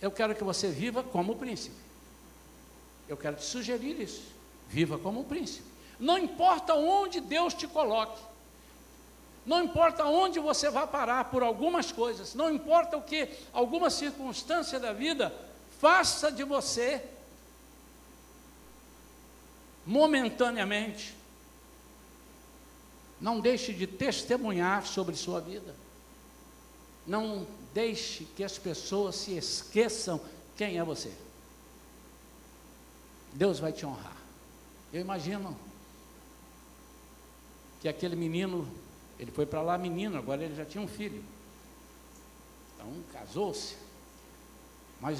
eu 0.00 0.10
quero 0.10 0.34
que 0.34 0.44
você 0.44 0.68
viva 0.68 1.02
como 1.02 1.36
príncipe. 1.36 1.76
Eu 3.08 3.16
quero 3.16 3.36
te 3.36 3.44
sugerir 3.44 4.00
isso. 4.00 4.22
Viva 4.68 4.98
como 4.98 5.24
príncipe. 5.24 5.64
Não 5.98 6.18
importa 6.18 6.74
onde 6.74 7.20
Deus 7.20 7.54
te 7.54 7.66
coloque. 7.66 8.20
Não 9.48 9.64
importa 9.64 10.04
onde 10.04 10.38
você 10.38 10.68
vá 10.68 10.86
parar 10.86 11.24
por 11.30 11.42
algumas 11.42 11.90
coisas, 11.90 12.34
não 12.34 12.52
importa 12.52 12.98
o 12.98 13.02
que 13.02 13.30
alguma 13.50 13.88
circunstância 13.88 14.78
da 14.78 14.92
vida 14.92 15.34
faça 15.80 16.30
de 16.30 16.44
você 16.44 17.02
momentaneamente. 19.86 21.16
Não 23.18 23.40
deixe 23.40 23.72
de 23.72 23.86
testemunhar 23.86 24.86
sobre 24.86 25.16
sua 25.16 25.40
vida. 25.40 25.74
Não 27.06 27.46
deixe 27.72 28.24
que 28.36 28.44
as 28.44 28.58
pessoas 28.58 29.16
se 29.16 29.34
esqueçam 29.34 30.20
quem 30.58 30.78
é 30.78 30.84
você. 30.84 31.10
Deus 33.32 33.58
vai 33.58 33.72
te 33.72 33.86
honrar. 33.86 34.18
Eu 34.92 35.00
imagino 35.00 35.56
que 37.80 37.88
aquele 37.88 38.14
menino, 38.16 38.68
ele 39.18 39.30
foi 39.30 39.46
para 39.46 39.60
lá 39.60 39.76
menino, 39.76 40.16
agora 40.16 40.44
ele 40.44 40.54
já 40.54 40.64
tinha 40.64 40.82
um 40.82 40.88
filho. 40.88 41.22
Então 42.74 42.92
casou-se. 43.12 43.76
Mas 45.00 45.18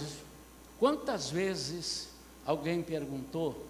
quantas 0.78 1.30
vezes 1.30 2.08
alguém 2.46 2.82
perguntou, 2.82 3.66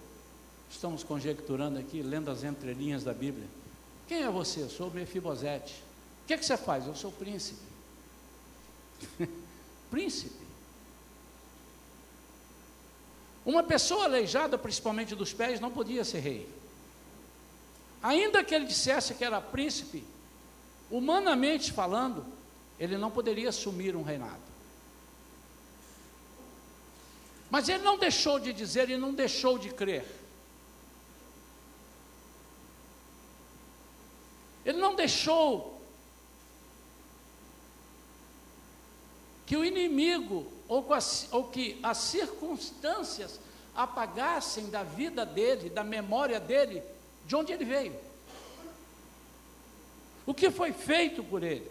estamos 0.70 1.02
conjecturando 1.02 1.78
aqui, 1.78 2.02
lendo 2.02 2.30
as 2.30 2.44
entrelinhas 2.44 3.04
da 3.04 3.14
Bíblia, 3.14 3.46
quem 4.06 4.22
é 4.22 4.30
você? 4.30 4.62
Eu 4.62 4.70
sou 4.70 4.90
Mefibosete. 4.90 5.82
O 6.24 6.26
que, 6.26 6.34
é 6.34 6.38
que 6.38 6.44
você 6.44 6.56
faz? 6.56 6.86
Eu 6.86 6.94
sou 6.94 7.12
príncipe. 7.12 7.60
príncipe. 9.90 10.46
Uma 13.44 13.62
pessoa 13.62 14.04
aleijada, 14.04 14.58
principalmente 14.58 15.14
dos 15.14 15.32
pés, 15.32 15.58
não 15.58 15.70
podia 15.70 16.04
ser 16.04 16.18
rei. 16.20 16.48
Ainda 18.02 18.44
que 18.44 18.54
ele 18.54 18.66
dissesse 18.66 19.14
que 19.14 19.24
era 19.24 19.40
príncipe, 19.40 20.04
humanamente 20.90 21.72
falando, 21.72 22.24
ele 22.78 22.96
não 22.96 23.10
poderia 23.10 23.48
assumir 23.48 23.96
um 23.96 24.02
reinado. 24.02 24.48
Mas 27.50 27.68
ele 27.68 27.82
não 27.82 27.98
deixou 27.98 28.38
de 28.38 28.52
dizer, 28.52 28.82
ele 28.82 28.98
não 28.98 29.12
deixou 29.12 29.58
de 29.58 29.70
crer. 29.70 30.04
Ele 34.64 34.78
não 34.78 34.94
deixou 34.94 35.80
que 39.46 39.56
o 39.56 39.64
inimigo 39.64 40.46
ou, 40.68 40.86
ou 41.30 41.44
que 41.44 41.78
as 41.82 41.96
circunstâncias 41.96 43.40
apagassem 43.74 44.68
da 44.68 44.82
vida 44.82 45.24
dele, 45.24 45.70
da 45.70 45.82
memória 45.82 46.38
dele, 46.38 46.82
de 47.24 47.34
onde 47.34 47.52
ele 47.52 47.64
veio. 47.64 48.07
O 50.28 50.34
que 50.34 50.50
foi 50.50 50.74
feito 50.74 51.24
por 51.24 51.42
ele. 51.42 51.66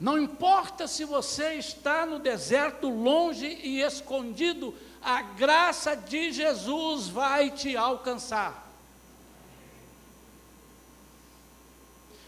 Não 0.00 0.18
importa 0.18 0.88
se 0.88 1.04
você 1.04 1.54
está 1.54 2.04
no 2.04 2.18
deserto, 2.18 2.88
longe 2.88 3.46
e 3.46 3.80
escondido, 3.80 4.74
a 5.00 5.22
graça 5.22 5.94
de 5.94 6.32
Jesus 6.32 7.06
vai 7.06 7.52
te 7.52 7.76
alcançar. 7.76 8.68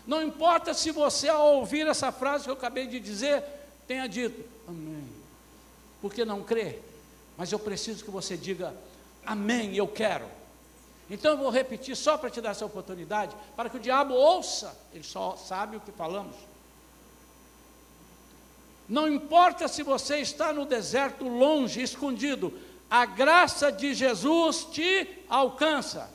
Não 0.07 0.23
importa 0.23 0.73
se 0.73 0.92
você, 0.92 1.29
ao 1.29 1.57
ouvir 1.57 1.88
essa 1.88 2.12
frase 2.12 2.45
que 2.45 2.51
eu 2.51 2.55
acabei 2.55 2.87
de 2.87 3.01
dizer, 3.01 3.42
tenha 3.88 4.07
dito 4.07 4.49
Amém. 4.68 5.09
Porque 6.01 6.25
não 6.25 6.45
crê, 6.45 6.79
mas 7.37 7.51
eu 7.51 7.59
preciso 7.59 8.05
que 8.05 8.12
você 8.12 8.37
diga 8.37 8.73
Amém, 9.27 9.75
eu 9.75 9.88
quero. 9.88 10.41
Então 11.12 11.33
eu 11.33 11.37
vou 11.37 11.51
repetir 11.51 11.94
só 11.94 12.16
para 12.16 12.31
te 12.31 12.40
dar 12.40 12.53
essa 12.53 12.64
oportunidade, 12.64 13.37
para 13.55 13.68
que 13.68 13.77
o 13.77 13.81
diabo 13.81 14.14
ouça, 14.14 14.75
ele 14.94 15.05
só 15.05 15.37
sabe 15.37 15.77
o 15.77 15.81
que 15.81 15.92
falamos. 15.92 16.35
Não 18.88 19.07
importa 19.07 19.68
se 19.68 19.83
você 19.83 20.20
está 20.20 20.55
no 20.55 20.64
deserto 20.64 21.29
longe, 21.29 21.83
escondido, 21.83 22.59
a 22.90 23.05
graça 23.05 23.70
de 23.70 23.92
Jesus 23.92 24.64
te 24.64 25.07
alcança. 25.29 26.09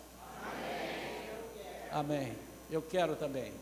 Amém. 1.92 2.26
Amém. 2.26 2.38
Eu 2.72 2.82
quero 2.82 3.16
também. 3.16 3.54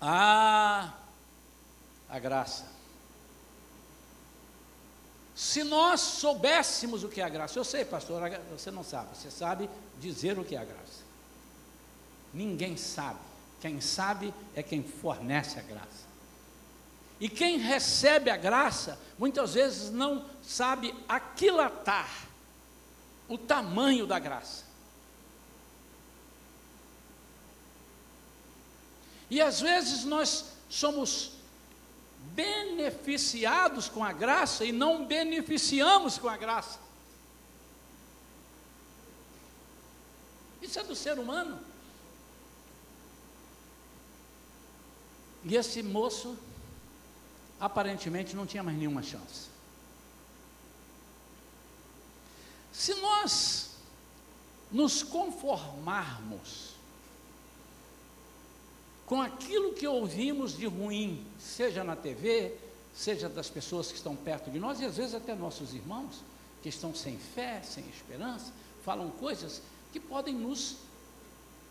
Ah, 0.00 0.92
a 2.08 2.18
graça. 2.18 2.66
Se 5.42 5.64
nós 5.64 6.00
soubéssemos 6.00 7.02
o 7.02 7.08
que 7.08 7.20
é 7.20 7.24
a 7.24 7.28
graça, 7.28 7.58
eu 7.58 7.64
sei, 7.64 7.84
pastor, 7.84 8.22
você 8.48 8.70
não 8.70 8.84
sabe, 8.84 9.16
você 9.16 9.28
sabe 9.28 9.68
dizer 9.98 10.38
o 10.38 10.44
que 10.44 10.54
é 10.54 10.58
a 10.58 10.64
graça. 10.64 11.02
Ninguém 12.32 12.76
sabe. 12.76 13.18
Quem 13.60 13.80
sabe 13.80 14.32
é 14.54 14.62
quem 14.62 14.84
fornece 14.84 15.58
a 15.58 15.62
graça. 15.62 16.06
E 17.18 17.28
quem 17.28 17.58
recebe 17.58 18.30
a 18.30 18.36
graça, 18.36 18.96
muitas 19.18 19.54
vezes 19.54 19.90
não 19.90 20.24
sabe 20.44 20.94
aquilatar 21.08 22.28
o 23.28 23.36
tamanho 23.36 24.06
da 24.06 24.20
graça. 24.20 24.64
E 29.28 29.40
às 29.40 29.60
vezes 29.60 30.04
nós 30.04 30.52
somos 30.70 31.32
beneficiados 32.34 33.88
com 33.88 34.02
a 34.02 34.12
graça 34.12 34.64
e 34.64 34.72
não 34.72 35.04
beneficiamos 35.04 36.18
com 36.18 36.28
a 36.28 36.36
graça. 36.36 36.78
Isso 40.60 40.78
é 40.78 40.84
do 40.84 40.94
ser 40.94 41.18
humano. 41.18 41.60
E 45.44 45.56
esse 45.56 45.82
moço 45.82 46.38
aparentemente 47.60 48.34
não 48.34 48.46
tinha 48.46 48.62
mais 48.62 48.78
nenhuma 48.78 49.02
chance. 49.02 49.50
Se 52.72 52.94
nós 52.94 53.70
nos 54.70 55.02
conformarmos 55.02 56.71
com 59.12 59.20
aquilo 59.20 59.74
que 59.74 59.86
ouvimos 59.86 60.56
de 60.56 60.64
ruim, 60.64 61.22
seja 61.38 61.84
na 61.84 61.94
TV, 61.94 62.56
seja 62.94 63.28
das 63.28 63.50
pessoas 63.50 63.88
que 63.88 63.98
estão 63.98 64.16
perto 64.16 64.50
de 64.50 64.58
nós, 64.58 64.80
e 64.80 64.86
às 64.86 64.96
vezes 64.96 65.14
até 65.14 65.34
nossos 65.34 65.74
irmãos, 65.74 66.22
que 66.62 66.70
estão 66.70 66.94
sem 66.94 67.18
fé, 67.18 67.60
sem 67.62 67.86
esperança, 67.90 68.50
falam 68.82 69.10
coisas 69.10 69.60
que 69.92 70.00
podem 70.00 70.34
nos 70.34 70.78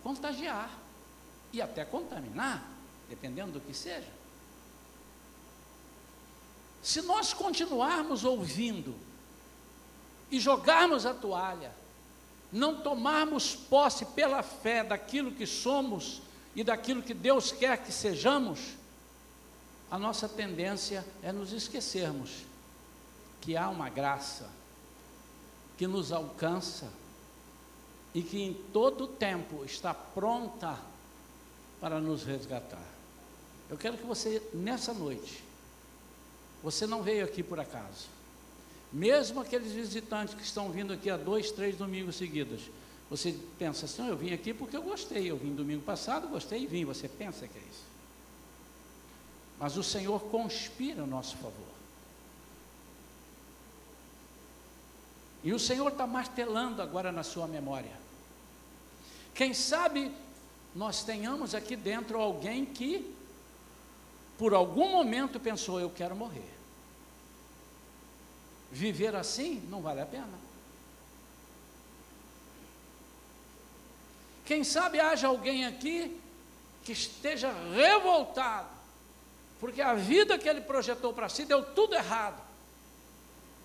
contagiar 0.03 0.69
e 1.51 1.59
até 1.59 1.83
contaminar, 1.83 2.63
dependendo 3.09 3.53
do 3.53 3.59
que 3.59 3.73
seja. 3.73 4.13
Se 6.83 7.01
nós 7.01 7.33
continuarmos 7.33 8.23
ouvindo 8.23 8.93
e 10.29 10.39
jogarmos 10.39 11.07
a 11.07 11.13
toalha, 11.15 11.73
não 12.51 12.83
tomarmos 12.83 13.55
posse 13.55 14.05
pela 14.05 14.43
fé 14.43 14.83
daquilo 14.83 15.31
que 15.31 15.47
somos 15.47 16.21
e 16.55 16.63
daquilo 16.63 17.01
que 17.01 17.13
Deus 17.13 17.51
quer 17.51 17.77
que 17.77 17.91
sejamos, 17.91 18.59
a 19.89 19.97
nossa 19.97 20.27
tendência 20.27 21.05
é 21.21 21.31
nos 21.31 21.53
esquecermos 21.53 22.45
que 23.41 23.57
há 23.57 23.69
uma 23.69 23.89
graça 23.89 24.49
que 25.77 25.87
nos 25.87 26.11
alcança 26.11 26.87
e 28.13 28.21
que 28.21 28.39
em 28.39 28.53
todo 28.53 29.07
tempo 29.07 29.65
está 29.65 29.93
pronta 29.93 30.77
para 31.79 31.99
nos 31.99 32.23
resgatar. 32.23 32.85
Eu 33.69 33.77
quero 33.77 33.97
que 33.97 34.05
você, 34.05 34.41
nessa 34.53 34.93
noite, 34.93 35.43
você 36.61 36.85
não 36.85 37.01
veio 37.01 37.25
aqui 37.25 37.41
por 37.41 37.59
acaso. 37.59 38.07
Mesmo 38.93 39.39
aqueles 39.39 39.71
visitantes 39.71 40.35
que 40.35 40.43
estão 40.43 40.69
vindo 40.69 40.93
aqui 40.93 41.09
há 41.09 41.17
dois, 41.17 41.49
três 41.49 41.75
domingos 41.75 42.17
seguidos, 42.17 42.69
você 43.11 43.37
pensa 43.59 43.83
assim, 43.83 44.07
eu 44.07 44.15
vim 44.15 44.31
aqui 44.31 44.53
porque 44.53 44.77
eu 44.77 44.81
gostei, 44.81 45.29
eu 45.29 45.35
vim 45.35 45.53
domingo 45.53 45.81
passado, 45.81 46.29
gostei 46.29 46.63
e 46.63 46.65
vim. 46.65 46.85
Você 46.85 47.09
pensa 47.09 47.45
que 47.45 47.57
é 47.57 47.61
isso. 47.61 47.83
Mas 49.59 49.75
o 49.75 49.83
Senhor 49.83 50.21
conspira 50.27 51.03
a 51.03 51.05
nosso 51.05 51.35
favor. 51.35 51.71
E 55.43 55.51
o 55.51 55.59
Senhor 55.59 55.91
está 55.91 56.07
martelando 56.07 56.81
agora 56.81 57.11
na 57.11 57.21
sua 57.21 57.47
memória. 57.47 57.99
Quem 59.35 59.53
sabe 59.53 60.09
nós 60.73 61.03
tenhamos 61.03 61.53
aqui 61.53 61.75
dentro 61.75 62.17
alguém 62.17 62.63
que, 62.63 63.13
por 64.37 64.53
algum 64.53 64.89
momento, 64.89 65.37
pensou: 65.37 65.81
eu 65.81 65.89
quero 65.89 66.15
morrer. 66.15 66.49
viver 68.71 69.17
assim, 69.17 69.61
não 69.69 69.81
vale 69.81 69.99
a 69.99 70.05
pena. 70.05 70.50
Quem 74.51 74.65
sabe 74.65 74.99
haja 74.99 75.29
alguém 75.29 75.65
aqui 75.65 76.19
que 76.83 76.91
esteja 76.91 77.53
revoltado, 77.73 78.67
porque 79.61 79.81
a 79.81 79.93
vida 79.93 80.37
que 80.37 80.49
ele 80.49 80.59
projetou 80.59 81.13
para 81.13 81.29
si 81.29 81.45
deu 81.45 81.63
tudo 81.63 81.95
errado. 81.95 82.37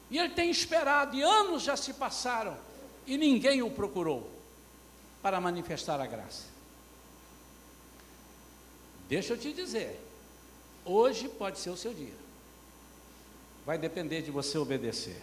E 0.09 0.17
ele 0.17 0.33
tem 0.33 0.49
esperado, 0.49 1.17
e 1.17 1.23
anos 1.23 1.65
já 1.65 1.77
se 1.77 1.95
passaram, 1.95 2.57
e 3.05 3.19
ninguém 3.19 3.63
o 3.63 3.69
procurou 3.69 4.31
para 5.21 5.41
manifestar 5.41 6.01
a 6.01 6.07
graça. 6.07 6.45
Deixa 9.09 9.33
eu 9.33 9.39
te 9.39 9.53
dizer, 9.53 10.01
hoje 10.85 11.29
pode 11.29 11.59
ser 11.59 11.71
o 11.71 11.77
seu 11.77 11.93
dia. 11.93 12.15
Vai 13.65 13.77
depender 13.77 14.23
de 14.23 14.31
você 14.31 14.57
obedecer. 14.57 15.21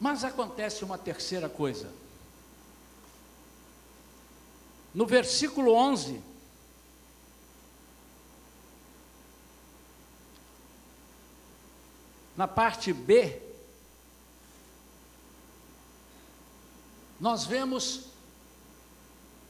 Mas 0.00 0.24
acontece 0.24 0.84
uma 0.84 0.98
terceira 0.98 1.48
coisa. 1.48 1.90
No 4.94 5.06
versículo 5.06 5.72
11, 5.72 6.20
na 12.36 12.48
parte 12.48 12.92
B, 12.92 13.40
nós 17.18 17.44
vemos 17.44 18.06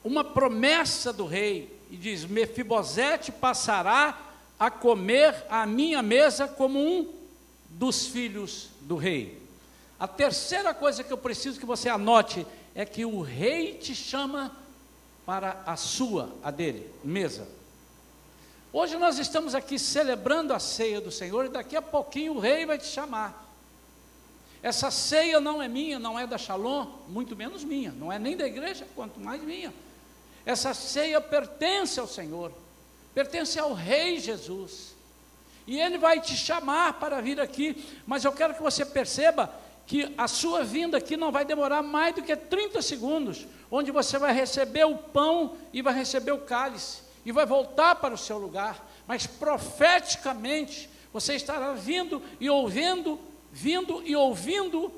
uma 0.04 0.22
promessa 0.22 1.12
do 1.12 1.26
rei, 1.26 1.76
e 1.90 1.96
diz: 1.96 2.24
Mefibosete 2.24 3.32
passará 3.32 4.20
a 4.58 4.70
comer 4.70 5.44
à 5.50 5.66
minha 5.66 6.02
mesa 6.02 6.48
como 6.48 6.78
um 6.78 7.12
dos 7.68 8.06
filhos 8.06 8.70
do 8.80 8.96
rei. 8.96 9.45
A 9.98 10.06
terceira 10.06 10.74
coisa 10.74 11.02
que 11.02 11.12
eu 11.12 11.18
preciso 11.18 11.58
que 11.58 11.66
você 11.66 11.88
anote 11.88 12.46
é 12.74 12.84
que 12.84 13.04
o 13.04 13.22
rei 13.22 13.74
te 13.74 13.94
chama 13.94 14.54
para 15.24 15.62
a 15.64 15.76
sua, 15.76 16.30
a 16.42 16.50
dele, 16.50 16.90
mesa. 17.02 17.48
Hoje 18.72 18.98
nós 18.98 19.18
estamos 19.18 19.54
aqui 19.54 19.78
celebrando 19.78 20.52
a 20.52 20.58
ceia 20.58 21.00
do 21.00 21.10
Senhor 21.10 21.46
e 21.46 21.48
daqui 21.48 21.74
a 21.74 21.82
pouquinho 21.82 22.34
o 22.34 22.38
rei 22.38 22.66
vai 22.66 22.78
te 22.78 22.86
chamar. 22.86 23.44
Essa 24.62 24.90
ceia 24.90 25.40
não 25.40 25.62
é 25.62 25.68
minha, 25.68 25.98
não 25.98 26.18
é 26.18 26.26
da 26.26 26.36
Shalom, 26.36 26.86
muito 27.08 27.34
menos 27.34 27.64
minha, 27.64 27.92
não 27.92 28.12
é 28.12 28.18
nem 28.18 28.36
da 28.36 28.46
igreja, 28.46 28.86
quanto 28.94 29.18
mais 29.18 29.42
minha. 29.42 29.72
Essa 30.44 30.74
ceia 30.74 31.20
pertence 31.20 31.98
ao 31.98 32.06
Senhor, 32.06 32.52
pertence 33.14 33.58
ao 33.58 33.72
Rei 33.72 34.20
Jesus. 34.20 34.94
E 35.66 35.80
Ele 35.80 35.98
vai 35.98 36.20
te 36.20 36.36
chamar 36.36 36.94
para 36.94 37.20
vir 37.20 37.40
aqui, 37.40 37.82
mas 38.06 38.24
eu 38.24 38.32
quero 38.32 38.54
que 38.54 38.62
você 38.62 38.84
perceba 38.84 39.52
que 39.86 40.12
a 40.18 40.26
sua 40.26 40.64
vinda 40.64 40.98
aqui 40.98 41.16
não 41.16 41.30
vai 41.30 41.44
demorar 41.44 41.82
mais 41.82 42.14
do 42.14 42.22
que 42.22 42.34
30 42.34 42.82
segundos, 42.82 43.46
onde 43.70 43.92
você 43.92 44.18
vai 44.18 44.32
receber 44.32 44.84
o 44.84 44.96
pão 44.96 45.56
e 45.72 45.80
vai 45.80 45.94
receber 45.94 46.32
o 46.32 46.40
cálice, 46.40 47.02
e 47.24 47.30
vai 47.30 47.46
voltar 47.46 47.96
para 47.96 48.14
o 48.14 48.18
seu 48.18 48.38
lugar, 48.38 48.84
mas 49.06 49.26
profeticamente 49.26 50.90
você 51.12 51.34
estará 51.34 51.72
vindo 51.72 52.22
e 52.40 52.50
ouvindo, 52.50 53.18
vindo 53.52 54.02
e 54.04 54.14
ouvindo 54.16 54.92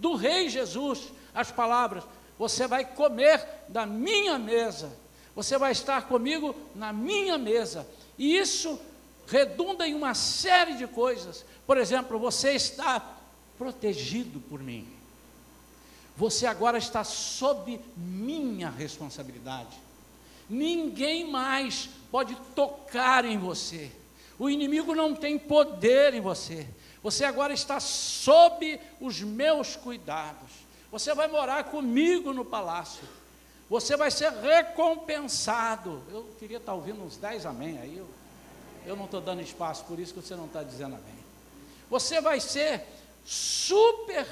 do 0.00 0.14
Rei 0.14 0.48
Jesus 0.48 1.12
as 1.34 1.50
palavras: 1.50 2.04
Você 2.38 2.66
vai 2.66 2.84
comer 2.84 3.44
da 3.68 3.86
minha 3.86 4.38
mesa, 4.38 4.92
você 5.34 5.56
vai 5.56 5.72
estar 5.72 6.08
comigo 6.08 6.54
na 6.74 6.92
minha 6.92 7.38
mesa, 7.38 7.86
e 8.18 8.36
isso 8.36 8.80
redunda 9.26 9.86
em 9.86 9.94
uma 9.94 10.14
série 10.14 10.74
de 10.74 10.86
coisas. 10.86 11.44
Por 11.66 11.78
exemplo, 11.78 12.18
você 12.18 12.52
está 12.52 13.13
protegido 13.58 14.40
por 14.40 14.60
mim. 14.60 14.88
Você 16.16 16.46
agora 16.46 16.78
está 16.78 17.02
sob 17.02 17.80
minha 17.96 18.70
responsabilidade. 18.70 19.76
Ninguém 20.48 21.30
mais 21.30 21.88
pode 22.10 22.36
tocar 22.54 23.24
em 23.24 23.38
você. 23.38 23.90
O 24.38 24.48
inimigo 24.48 24.94
não 24.94 25.14
tem 25.14 25.38
poder 25.38 26.14
em 26.14 26.20
você. 26.20 26.66
Você 27.02 27.24
agora 27.24 27.52
está 27.52 27.80
sob 27.80 28.80
os 29.00 29.20
meus 29.20 29.76
cuidados. 29.76 30.50
Você 30.90 31.14
vai 31.14 31.26
morar 31.28 31.64
comigo 31.64 32.32
no 32.32 32.44
palácio. 32.44 33.02
Você 33.68 33.96
vai 33.96 34.10
ser 34.10 34.30
recompensado. 34.30 36.02
Eu 36.10 36.28
queria 36.38 36.58
estar 36.58 36.74
ouvindo 36.74 37.02
uns 37.02 37.16
10 37.16 37.46
amém 37.46 37.78
aí. 37.78 37.96
Eu, 37.96 38.06
eu 38.86 38.96
não 38.96 39.06
estou 39.06 39.20
dando 39.20 39.42
espaço, 39.42 39.84
por 39.84 39.98
isso 39.98 40.14
que 40.14 40.20
você 40.20 40.36
não 40.36 40.46
está 40.46 40.62
dizendo 40.62 40.94
amém. 40.94 41.24
Você 41.90 42.20
vai 42.20 42.40
ser 42.40 42.86
super 43.24 44.26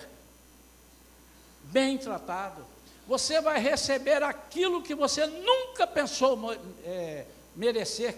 bem 1.65 1.97
tratado. 1.99 2.65
Você 3.07 3.41
vai 3.41 3.59
receber 3.59 4.23
aquilo 4.23 4.83
que 4.83 4.95
você 4.95 5.27
nunca 5.27 5.87
pensou 5.87 6.39
é, 6.85 7.27
merecer, 7.57 8.17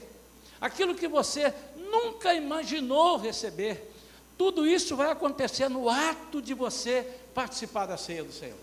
aquilo 0.60 0.94
que 0.94 1.08
você 1.08 1.54
nunca 1.76 2.34
imaginou 2.34 3.16
receber. 3.16 3.92
Tudo 4.36 4.66
isso 4.66 4.96
vai 4.96 5.10
acontecer 5.10 5.68
no 5.68 5.88
ato 5.88 6.42
de 6.42 6.54
você 6.54 7.18
participar 7.34 7.86
da 7.86 7.96
ceia 7.96 8.24
do 8.24 8.32
Senhor. 8.32 8.58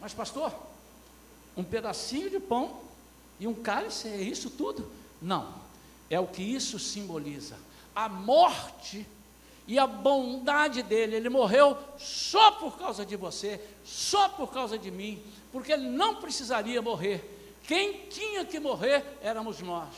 Mas, 0.00 0.14
pastor, 0.14 0.52
um 1.56 1.64
pedacinho 1.64 2.30
de 2.30 2.38
pão 2.38 2.80
e 3.40 3.46
um 3.46 3.54
cálice, 3.54 4.08
é 4.08 4.20
isso 4.20 4.50
tudo? 4.50 4.90
Não, 5.20 5.54
é 6.08 6.20
o 6.20 6.26
que 6.26 6.42
isso 6.42 6.78
simboliza. 6.78 7.56
A 7.94 8.08
morte 8.08 9.06
e 9.66 9.78
a 9.78 9.86
bondade 9.86 10.82
dele. 10.82 11.16
Ele 11.16 11.28
morreu 11.28 11.76
só 11.98 12.52
por 12.52 12.78
causa 12.78 13.04
de 13.04 13.16
você, 13.16 13.60
só 13.84 14.28
por 14.28 14.52
causa 14.52 14.78
de 14.78 14.90
mim, 14.90 15.22
porque 15.52 15.72
ele 15.72 15.88
não 15.88 16.16
precisaria 16.16 16.80
morrer. 16.82 17.30
Quem 17.66 18.06
tinha 18.10 18.44
que 18.44 18.60
morrer 18.60 19.04
éramos 19.22 19.60
nós. 19.60 19.88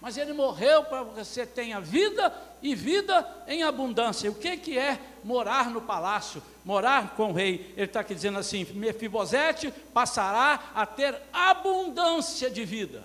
Mas 0.00 0.16
ele 0.16 0.32
morreu 0.32 0.82
para 0.84 1.04
que 1.04 1.24
você 1.24 1.46
tenha 1.46 1.80
vida 1.80 2.34
e 2.60 2.74
vida 2.74 3.24
em 3.46 3.62
abundância. 3.62 4.28
O 4.30 4.34
que, 4.34 4.56
que 4.56 4.76
é 4.76 4.98
morar 5.22 5.70
no 5.70 5.80
palácio, 5.80 6.42
morar 6.64 7.14
com 7.14 7.30
o 7.30 7.32
rei? 7.32 7.72
Ele 7.76 7.86
está 7.86 8.00
aqui 8.00 8.12
dizendo 8.12 8.36
assim: 8.36 8.64
Mefibosete 8.74 9.72
passará 9.94 10.72
a 10.74 10.84
ter 10.84 11.16
abundância 11.32 12.50
de 12.50 12.64
vida. 12.64 13.04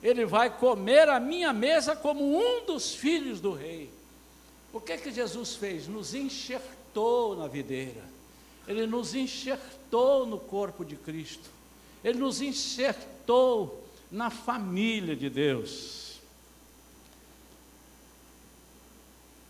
Ele 0.00 0.24
vai 0.24 0.48
comer 0.56 1.08
a 1.08 1.18
minha 1.18 1.52
mesa 1.52 1.96
como 1.96 2.22
um 2.22 2.64
dos 2.64 2.94
filhos 2.94 3.40
do 3.40 3.52
rei. 3.52 3.97
O 4.72 4.80
que 4.80 4.96
que 4.98 5.10
Jesus 5.10 5.54
fez? 5.54 5.86
Nos 5.86 6.14
enxertou 6.14 7.36
na 7.36 7.46
videira. 7.46 8.04
Ele 8.66 8.86
nos 8.86 9.14
enxertou 9.14 10.26
no 10.26 10.38
corpo 10.38 10.84
de 10.84 10.96
Cristo. 10.96 11.50
Ele 12.04 12.18
nos 12.18 12.40
enxertou 12.40 13.84
na 14.10 14.30
família 14.30 15.16
de 15.16 15.30
Deus. 15.30 16.20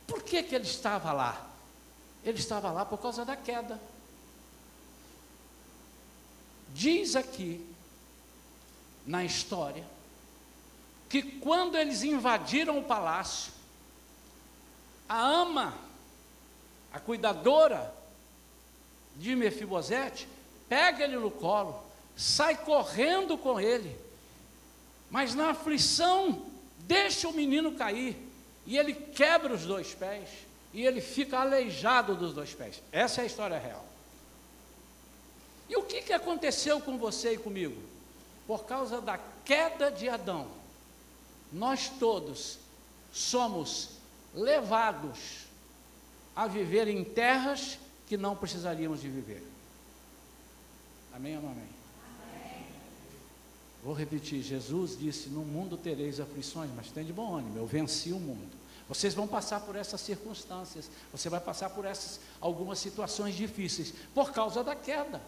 Por 0.07 0.23
que 0.23 0.43
que 0.43 0.55
ele 0.55 0.65
estava 0.65 1.13
lá? 1.13 1.51
Ele 2.25 2.39
estava 2.39 2.71
lá 2.71 2.85
por 2.85 2.99
causa 2.99 3.25
da 3.25 3.37
queda. 3.37 3.81
Diz 6.75 7.17
aqui 7.17 7.65
na 9.07 9.25
história 9.25 9.85
que 11.09 11.23
quando 11.23 11.77
eles 11.77 12.03
invadiram 12.03 12.79
o 12.79 12.85
palácio, 12.85 13.53
a 15.09 15.21
ama, 15.21 15.75
a 16.93 17.01
cuidadora 17.01 17.95
de 19.17 19.35
Mefibosete, 19.35 20.29
pega 20.69 21.05
ele 21.05 21.17
no 21.17 21.31
colo, 21.31 21.83
sai 22.17 22.57
correndo 22.57 23.39
com 23.39 23.59
ele, 23.59 23.97
mas 25.11 25.35
na 25.35 25.51
aflição 25.51 26.47
deixa 26.81 27.29
o 27.29 27.33
menino 27.33 27.73
cair, 27.73 28.17
e 28.67 28.77
ele 28.77 28.93
quebra 28.93 29.55
os 29.55 29.65
dois 29.65 29.95
pés, 29.95 30.29
e 30.75 30.85
ele 30.85 31.01
fica 31.01 31.39
aleijado 31.39 32.15
dos 32.15 32.35
dois 32.35 32.55
pés. 32.55 32.83
Essa 32.93 33.23
é 33.23 33.25
a 33.25 33.27
história 33.27 33.59
real. 33.59 33.85
E 35.69 35.77
o 35.77 35.83
que, 35.83 36.03
que 36.03 36.13
aconteceu 36.13 36.81
com 36.81 36.99
você 36.99 37.35
e 37.35 37.39
comigo? 37.39 37.81
Por 38.47 38.65
causa 38.65 39.01
da 39.01 39.19
queda 39.45 39.91
de 39.91 40.09
Adão, 40.09 40.49
nós 41.53 41.91
todos 41.99 42.59
somos 43.13 43.98
levados 44.35 45.47
a 46.35 46.47
viver 46.47 46.89
em 46.89 47.03
terras 47.03 47.79
que 48.07 48.17
não 48.17 48.37
precisaríamos 48.37 49.01
de 49.01 49.09
viver. 49.09 49.43
Amém 51.13 51.37
ou 51.37 51.43
não 51.43 51.51
amém? 51.51 51.69
Vou 53.83 53.95
repetir: 53.95 54.43
Jesus 54.43 54.99
disse: 54.99 55.29
No 55.29 55.41
mundo 55.41 55.77
tereis 55.77 56.21
aflições, 56.21 56.71
mas 56.77 56.91
tem 56.91 57.05
de 57.05 57.13
bom 57.13 57.37
ânimo, 57.37 57.59
eu 57.59 57.67
venci 57.67 58.13
o 58.13 58.21
mundo. 58.21 58.57
Vocês 58.89 59.13
vão 59.13 59.27
passar 59.27 59.61
por 59.61 59.77
essas 59.77 60.01
circunstâncias, 60.01 60.91
você 61.13 61.29
vai 61.29 61.41
passar 61.41 61.71
por 61.71 61.85
essas 61.85 62.21
algumas 62.41 62.79
situações 62.79 63.35
difíceis 63.35 63.93
por 64.15 64.33
causa 64.33 64.65
da 64.65 64.75
queda. 64.75 65.21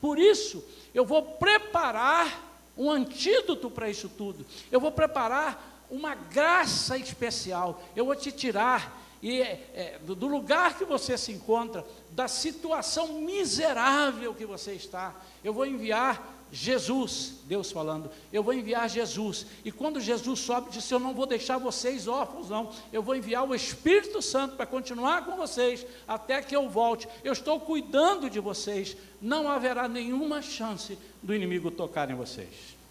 Por 0.00 0.18
isso, 0.18 0.64
eu 0.92 1.06
vou 1.06 1.22
preparar 1.22 2.50
um 2.76 2.90
antídoto 2.90 3.70
para 3.70 3.88
isso 3.88 4.08
tudo. 4.08 4.44
Eu 4.70 4.80
vou 4.80 4.90
preparar 4.90 5.71
uma 5.92 6.14
graça 6.14 6.96
especial. 6.96 7.82
Eu 7.94 8.06
vou 8.06 8.16
te 8.16 8.32
tirar 8.32 8.98
e, 9.22 9.42
é, 9.42 10.00
do 10.02 10.26
lugar 10.26 10.78
que 10.78 10.86
você 10.86 11.18
se 11.18 11.30
encontra, 11.30 11.84
da 12.10 12.26
situação 12.26 13.20
miserável 13.20 14.34
que 14.34 14.46
você 14.46 14.72
está. 14.72 15.14
Eu 15.44 15.52
vou 15.52 15.66
enviar 15.66 16.40
Jesus, 16.50 17.34
Deus 17.44 17.70
falando, 17.70 18.10
eu 18.32 18.42
vou 18.42 18.52
enviar 18.54 18.88
Jesus. 18.88 19.46
E 19.64 19.70
quando 19.70 20.00
Jesus 20.00 20.40
sobe, 20.40 20.70
disse: 20.70 20.92
Eu 20.92 20.98
não 20.98 21.14
vou 21.14 21.26
deixar 21.26 21.58
vocês 21.58 22.08
órfãos, 22.08 22.48
não. 22.48 22.70
Eu 22.90 23.02
vou 23.02 23.14
enviar 23.14 23.46
o 23.46 23.54
Espírito 23.54 24.20
Santo 24.22 24.56
para 24.56 24.66
continuar 24.66 25.24
com 25.26 25.36
vocês 25.36 25.86
até 26.08 26.42
que 26.42 26.56
eu 26.56 26.68
volte. 26.70 27.06
Eu 27.22 27.34
estou 27.34 27.60
cuidando 27.60 28.30
de 28.30 28.40
vocês. 28.40 28.96
Não 29.20 29.48
haverá 29.48 29.86
nenhuma 29.88 30.40
chance 30.40 30.98
do 31.22 31.34
inimigo 31.34 31.70
tocar 31.70 32.10
em 32.10 32.14
vocês. 32.14 32.81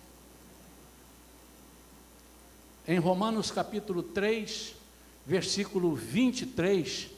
Em 2.88 2.98
Romanos 2.98 3.52
capítulo 3.52 4.02
3, 4.02 4.74
versículo 5.26 5.96
23, 5.96 7.10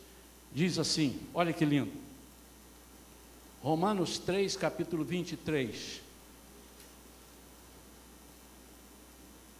diz 0.51 0.77
assim: 0.77 1.19
olha 1.33 1.53
que 1.53 1.63
lindo. 1.63 1.91
Romanos 3.61 4.19
3, 4.19 4.57
capítulo 4.57 5.05
23. 5.05 6.01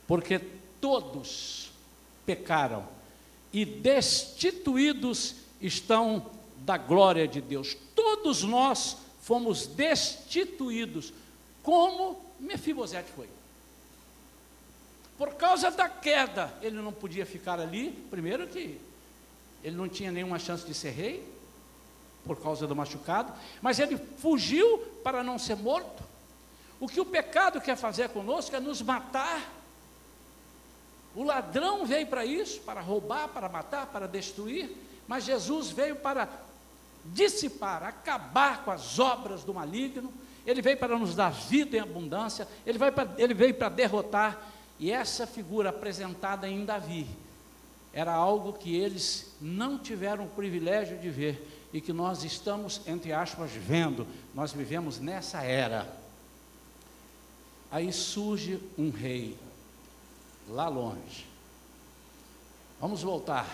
Porque 0.05 0.39
todos 0.81 1.71
pecaram 2.25 2.85
e 3.53 3.63
destituídos 3.63 5.35
estão 5.61 6.29
da 6.57 6.77
glória 6.77 7.25
de 7.25 7.39
Deus. 7.39 7.77
Todos 7.95 8.43
nós 8.43 8.97
fomos 9.21 9.67
destituídos, 9.67 11.13
como 11.61 12.19
Mefibosete 12.41 13.09
foi. 13.15 13.29
Por 15.17 15.35
causa 15.35 15.69
da 15.71 15.87
queda, 15.87 16.53
ele 16.61 16.77
não 16.77 16.91
podia 16.91 17.25
ficar 17.25 17.59
ali. 17.59 17.91
Primeiro 18.09 18.47
que 18.47 18.79
ele 19.63 19.75
não 19.75 19.87
tinha 19.87 20.11
nenhuma 20.11 20.39
chance 20.39 20.65
de 20.65 20.73
ser 20.73 20.91
rei, 20.91 21.33
por 22.25 22.41
causa 22.41 22.65
do 22.65 22.75
machucado, 22.75 23.33
mas 23.61 23.79
ele 23.79 23.97
fugiu 23.97 24.79
para 25.03 25.23
não 25.23 25.37
ser 25.37 25.55
morto. 25.55 26.03
O 26.79 26.87
que 26.87 26.99
o 26.99 27.05
pecado 27.05 27.61
quer 27.61 27.75
fazer 27.75 28.09
conosco 28.09 28.55
é 28.55 28.59
nos 28.59 28.81
matar. 28.81 29.41
O 31.15 31.23
ladrão 31.23 31.85
veio 31.85 32.07
para 32.07 32.25
isso, 32.25 32.61
para 32.61 32.81
roubar, 32.81 33.29
para 33.29 33.47
matar, 33.47 33.87
para 33.87 34.07
destruir, 34.07 34.75
mas 35.07 35.25
Jesus 35.25 35.69
veio 35.69 35.95
para 35.95 36.27
dissipar, 37.05 37.83
acabar 37.83 38.63
com 38.63 38.71
as 38.71 38.97
obras 38.99 39.43
do 39.43 39.53
maligno. 39.53 40.11
Ele 40.45 40.61
veio 40.61 40.77
para 40.77 40.97
nos 40.97 41.15
dar 41.15 41.29
vida 41.29 41.77
em 41.77 41.79
abundância, 41.79 42.47
ele, 42.65 42.79
para, 42.79 43.13
ele 43.17 43.33
veio 43.33 43.53
para 43.53 43.69
derrotar 43.69 44.51
e 44.79 44.91
essa 44.91 45.25
figura 45.27 45.69
apresentada 45.69 46.47
em 46.49 46.65
Davi 46.65 47.07
era 47.93 48.11
algo 48.11 48.53
que 48.53 48.75
eles 48.75 49.35
não 49.39 49.77
tiveram 49.77 50.25
o 50.25 50.29
privilégio 50.29 50.97
de 50.97 51.09
ver 51.09 51.69
e 51.71 51.79
que 51.79 51.93
nós 51.93 52.23
estamos, 52.23 52.81
entre 52.87 53.13
aspas, 53.13 53.51
vendo. 53.51 54.07
Nós 54.33 54.51
vivemos 54.51 54.99
nessa 54.99 55.43
era. 55.43 55.95
Aí 57.71 57.93
surge 57.93 58.59
um 58.77 58.89
rei, 58.89 59.37
lá 60.49 60.67
longe. 60.67 61.25
Vamos 62.79 63.01
voltar. 63.03 63.47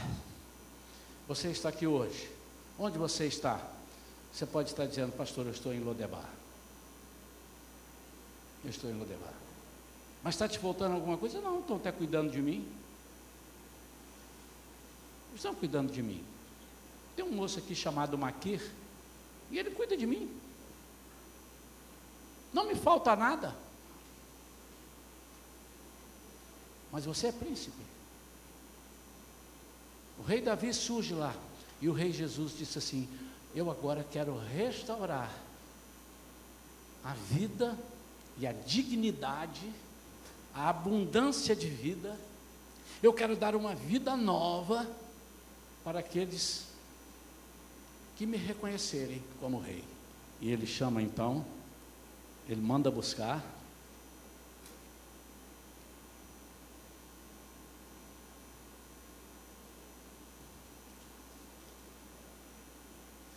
Você 1.27 1.49
está 1.49 1.69
aqui 1.69 1.85
hoje. 1.85 2.29
Onde 2.77 2.97
você 2.97 3.25
está? 3.25 3.61
Você 4.33 4.45
pode 4.45 4.69
estar 4.69 4.85
dizendo, 4.85 5.11
pastor, 5.11 5.45
eu 5.45 5.51
estou 5.51 5.73
em 5.73 5.79
Lodebar. 5.79 6.29
Eu 8.63 8.69
estou 8.69 8.89
em 8.89 8.93
Lodebar. 8.97 9.33
Mas 10.23 10.35
está 10.35 10.47
te 10.47 10.59
faltando 10.59 10.95
alguma 10.95 11.17
coisa? 11.17 11.39
Não, 11.39 11.59
estão 11.59 11.77
até 11.77 11.91
cuidando 11.91 12.31
de 12.31 12.41
mim. 12.41 12.67
Estão 15.33 15.55
cuidando 15.55 15.91
de 15.91 16.01
mim. 16.01 16.23
Tem 17.15 17.23
um 17.23 17.31
moço 17.31 17.59
aqui 17.59 17.75
chamado 17.75 18.17
Maquir, 18.17 18.61
e 19.51 19.57
ele 19.57 19.71
cuida 19.71 19.95
de 19.95 20.05
mim. 20.05 20.29
Não 22.51 22.67
me 22.67 22.75
falta 22.75 23.15
nada. 23.15 23.55
Mas 26.91 27.05
você 27.05 27.27
é 27.27 27.31
príncipe. 27.31 27.81
O 30.17 30.23
rei 30.23 30.41
Davi 30.41 30.73
surge 30.73 31.13
lá, 31.13 31.33
e 31.81 31.87
o 31.87 31.93
rei 31.93 32.11
Jesus 32.11 32.57
disse 32.57 32.77
assim: 32.77 33.07
Eu 33.55 33.71
agora 33.71 34.05
quero 34.11 34.37
restaurar 34.37 35.31
a 37.03 37.13
vida 37.13 37.77
e 38.37 38.45
a 38.45 38.51
dignidade 38.51 39.71
a 40.53 40.69
abundância 40.69 41.55
de 41.55 41.69
vida. 41.69 42.17
Eu 43.01 43.13
quero 43.13 43.35
dar 43.35 43.55
uma 43.55 43.73
vida 43.73 44.15
nova 44.15 44.87
para 45.83 45.99
aqueles 45.99 46.67
que 48.15 48.25
me 48.25 48.37
reconhecerem 48.37 49.23
como 49.39 49.59
rei. 49.59 49.83
E 50.41 50.51
ele 50.51 50.67
chama 50.67 51.01
então, 51.01 51.45
ele 52.47 52.61
manda 52.61 52.91
buscar. 52.91 53.43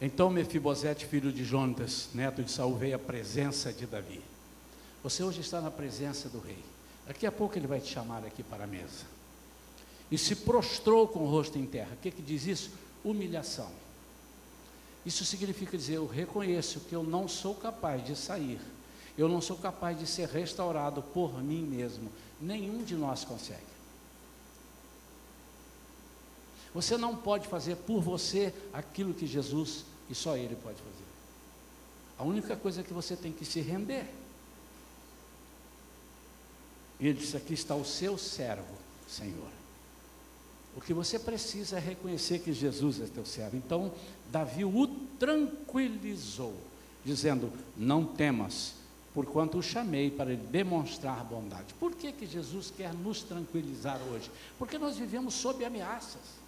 Então 0.01 0.29
Mefibosete, 0.31 1.07
filho 1.07 1.33
de 1.33 1.45
Jonatas, 1.45 2.09
neto 2.13 2.43
de 2.43 2.51
Saul, 2.51 2.77
veio 2.77 2.97
à 2.97 2.99
presença 2.99 3.73
de 3.73 3.87
Davi. 3.87 4.21
Você 5.05 5.23
hoje 5.23 5.41
está 5.41 5.61
na 5.61 5.71
presença 5.71 6.29
do 6.29 6.41
rei. 6.41 6.59
Daqui 7.07 7.27
a 7.27 7.33
pouco 7.33 7.59
ele 7.59 7.67
vai 7.67 7.81
te 7.81 7.93
chamar 7.93 8.25
aqui 8.25 8.43
para 8.43 8.65
a 8.65 8.67
mesa. 8.67 9.05
E 10.11 10.19
se 10.19 10.37
prostrou 10.37 11.09
com 11.09 11.21
o 11.21 11.31
rosto 11.31 11.59
em 11.59 11.67
terra. 11.67 11.95
O 11.95 11.97
que, 11.97 12.11
que 12.11 12.23
diz 12.23 12.47
isso? 12.47 12.71
Humilhação. 13.05 13.71
Isso 15.05 15.25
significa 15.25 15.77
dizer: 15.77 15.95
eu 15.95 16.07
reconheço 16.07 16.81
que 16.81 16.95
eu 16.95 17.03
não 17.03 17.27
sou 17.27 17.55
capaz 17.55 18.05
de 18.05 18.15
sair, 18.15 18.61
eu 19.17 19.29
não 19.29 19.41
sou 19.41 19.57
capaz 19.57 19.99
de 19.99 20.07
ser 20.07 20.29
restaurado 20.29 21.03
por 21.03 21.43
mim 21.43 21.63
mesmo. 21.63 22.11
Nenhum 22.41 22.85
de 22.85 22.95
nós 22.95 23.25
consegue. 23.25 23.73
Você 26.75 26.97
não 26.97 27.17
pode 27.17 27.49
fazer 27.49 27.77
por 27.77 28.01
você 28.01 28.55
aquilo 28.73 29.13
que 29.13 29.27
Jesus 29.27 29.85
e 30.09 30.15
só 30.15 30.37
Ele 30.37 30.57
pode 30.57 30.79
fazer. 30.79 31.05
A 32.19 32.25
única 32.25 32.57
coisa 32.57 32.83
que 32.83 32.93
você 32.93 33.17
tem 33.17 33.33
que 33.33 33.45
se 33.45 33.61
render. 33.61 34.07
E 37.03 37.09
ele 37.09 37.19
disse: 37.19 37.37
Aqui 37.37 37.53
está 37.53 37.75
o 37.75 37.85
seu 37.85 38.17
servo, 38.17 38.75
Senhor. 39.09 39.51
O 40.77 40.81
que 40.81 40.95
você 40.95 41.19
precisa 41.19 41.77
é 41.77 41.81
reconhecer 41.81 42.39
que 42.39 42.53
Jesus 42.53 43.01
é 43.01 43.07
teu 43.07 43.27
servo. 43.27 43.57
Então, 43.57 43.93
Davi 44.31 44.65
o 44.65 44.87
tranquilizou, 45.19 46.55
dizendo: 47.05 47.53
Não 47.77 48.05
temas, 48.05 48.75
porquanto 49.13 49.59
o 49.59 49.63
chamei 49.63 50.13
para 50.13 50.33
ele 50.33 50.47
demonstrar 50.47 51.25
bondade. 51.25 51.75
Por 51.75 51.93
que, 51.93 52.13
que 52.13 52.25
Jesus 52.25 52.73
quer 52.75 52.95
nos 52.95 53.21
tranquilizar 53.23 54.01
hoje? 54.13 54.31
Porque 54.57 54.79
nós 54.79 54.97
vivemos 54.97 55.35
sob 55.35 55.65
ameaças. 55.65 56.41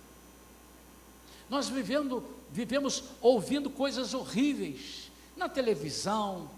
Nós 1.51 1.69
vivendo, 1.69 2.23
vivemos 2.53 3.03
ouvindo 3.21 3.69
coisas 3.69 4.14
horríveis 4.14 5.11
na 5.37 5.49
televisão, 5.49 6.49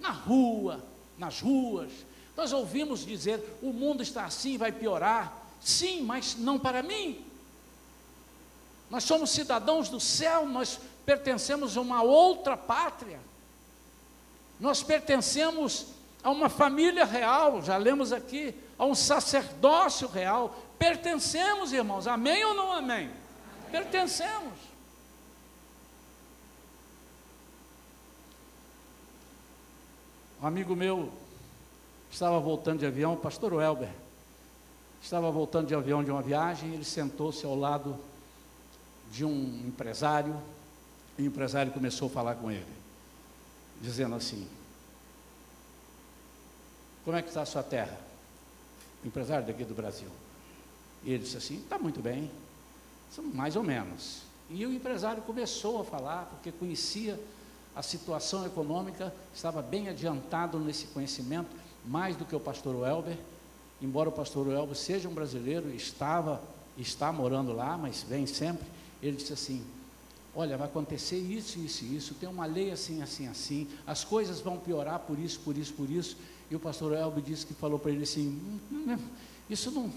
na 0.00 0.10
rua, 0.10 0.84
nas 1.16 1.40
ruas, 1.40 1.92
nós 2.36 2.52
ouvimos 2.52 3.04
dizer: 3.04 3.58
o 3.62 3.72
mundo 3.72 4.02
está 4.02 4.24
assim, 4.24 4.58
vai 4.58 4.72
piorar. 4.72 5.32
Sim, 5.60 6.02
mas 6.02 6.36
não 6.36 6.58
para 6.58 6.82
mim. 6.82 7.24
Nós 8.90 9.04
somos 9.04 9.30
cidadãos 9.30 9.88
do 9.88 9.98
céu, 9.98 10.46
nós 10.46 10.78
pertencemos 11.06 11.76
a 11.76 11.80
uma 11.80 12.02
outra 12.02 12.56
pátria. 12.56 13.20
Nós 14.60 14.82
pertencemos 14.82 15.86
a 16.22 16.30
uma 16.30 16.48
família 16.48 17.04
real, 17.04 17.62
já 17.62 17.76
lemos 17.76 18.12
aqui, 18.12 18.54
a 18.78 18.84
um 18.84 18.94
sacerdócio 18.94 20.08
real. 20.08 20.56
Pertencemos, 20.78 21.72
irmãos, 21.72 22.06
amém 22.06 22.44
ou 22.44 22.54
não 22.54 22.72
amém? 22.72 23.06
amém. 23.06 23.10
Pertencemos. 23.70 24.58
Um 30.42 30.46
amigo 30.46 30.76
meu 30.76 31.23
estava 32.14 32.38
voltando 32.38 32.78
de 32.78 32.86
avião, 32.86 33.14
o 33.14 33.16
pastor 33.16 33.52
Welber, 33.52 33.90
estava 35.02 35.32
voltando 35.32 35.66
de 35.66 35.74
avião 35.74 36.02
de 36.02 36.12
uma 36.12 36.22
viagem, 36.22 36.72
ele 36.72 36.84
sentou-se 36.84 37.44
ao 37.44 37.56
lado 37.56 37.98
de 39.10 39.24
um 39.24 39.64
empresário, 39.66 40.40
e 41.18 41.22
o 41.22 41.26
empresário 41.26 41.72
começou 41.72 42.06
a 42.06 42.10
falar 42.10 42.36
com 42.36 42.52
ele, 42.52 42.72
dizendo 43.80 44.14
assim: 44.14 44.46
Como 47.04 47.16
é 47.16 47.22
que 47.22 47.28
está 47.28 47.42
a 47.42 47.46
sua 47.46 47.64
terra? 47.64 47.98
O 49.02 49.08
empresário 49.08 49.44
daqui 49.44 49.64
do 49.64 49.74
Brasil. 49.74 50.08
E 51.02 51.12
ele 51.12 51.24
disse 51.24 51.36
assim: 51.36 51.56
Está 51.56 51.78
muito 51.78 52.00
bem, 52.00 52.30
mais 53.32 53.56
ou 53.56 53.64
menos. 53.64 54.22
E 54.48 54.64
o 54.64 54.72
empresário 54.72 55.20
começou 55.22 55.80
a 55.80 55.84
falar, 55.84 56.26
porque 56.26 56.52
conhecia 56.52 57.18
a 57.74 57.82
situação 57.82 58.46
econômica, 58.46 59.12
estava 59.34 59.60
bem 59.60 59.88
adiantado 59.88 60.60
nesse 60.60 60.86
conhecimento, 60.86 61.63
mais 61.84 62.16
do 62.16 62.24
que 62.24 62.34
o 62.34 62.40
pastor 62.40 62.74
Welber, 62.76 63.16
embora 63.80 64.08
o 64.08 64.12
pastor 64.12 64.50
Elbo 64.50 64.74
seja 64.74 65.08
um 65.08 65.14
brasileiro, 65.14 65.70
estava, 65.70 66.40
está 66.78 67.12
morando 67.12 67.52
lá, 67.52 67.76
mas 67.76 68.02
vem 68.02 68.26
sempre, 68.26 68.66
ele 69.02 69.16
disse 69.16 69.32
assim, 69.32 69.62
olha, 70.34 70.56
vai 70.56 70.66
acontecer 70.66 71.18
isso, 71.18 71.58
isso, 71.58 71.84
isso, 71.84 72.14
tem 72.14 72.28
uma 72.28 72.46
lei 72.46 72.70
assim, 72.70 73.02
assim, 73.02 73.28
assim, 73.28 73.68
as 73.86 74.04
coisas 74.04 74.40
vão 74.40 74.58
piorar 74.58 75.00
por 75.00 75.18
isso, 75.18 75.40
por 75.40 75.56
isso, 75.56 75.72
por 75.74 75.90
isso, 75.90 76.16
e 76.50 76.56
o 76.56 76.60
pastor 76.60 76.92
Elbo 76.94 77.20
disse 77.20 77.46
que 77.46 77.54
falou 77.54 77.78
para 77.78 77.90
ele 77.90 78.04
assim, 78.04 78.40
hum, 78.72 78.98
isso 79.48 79.70
não, 79.70 79.92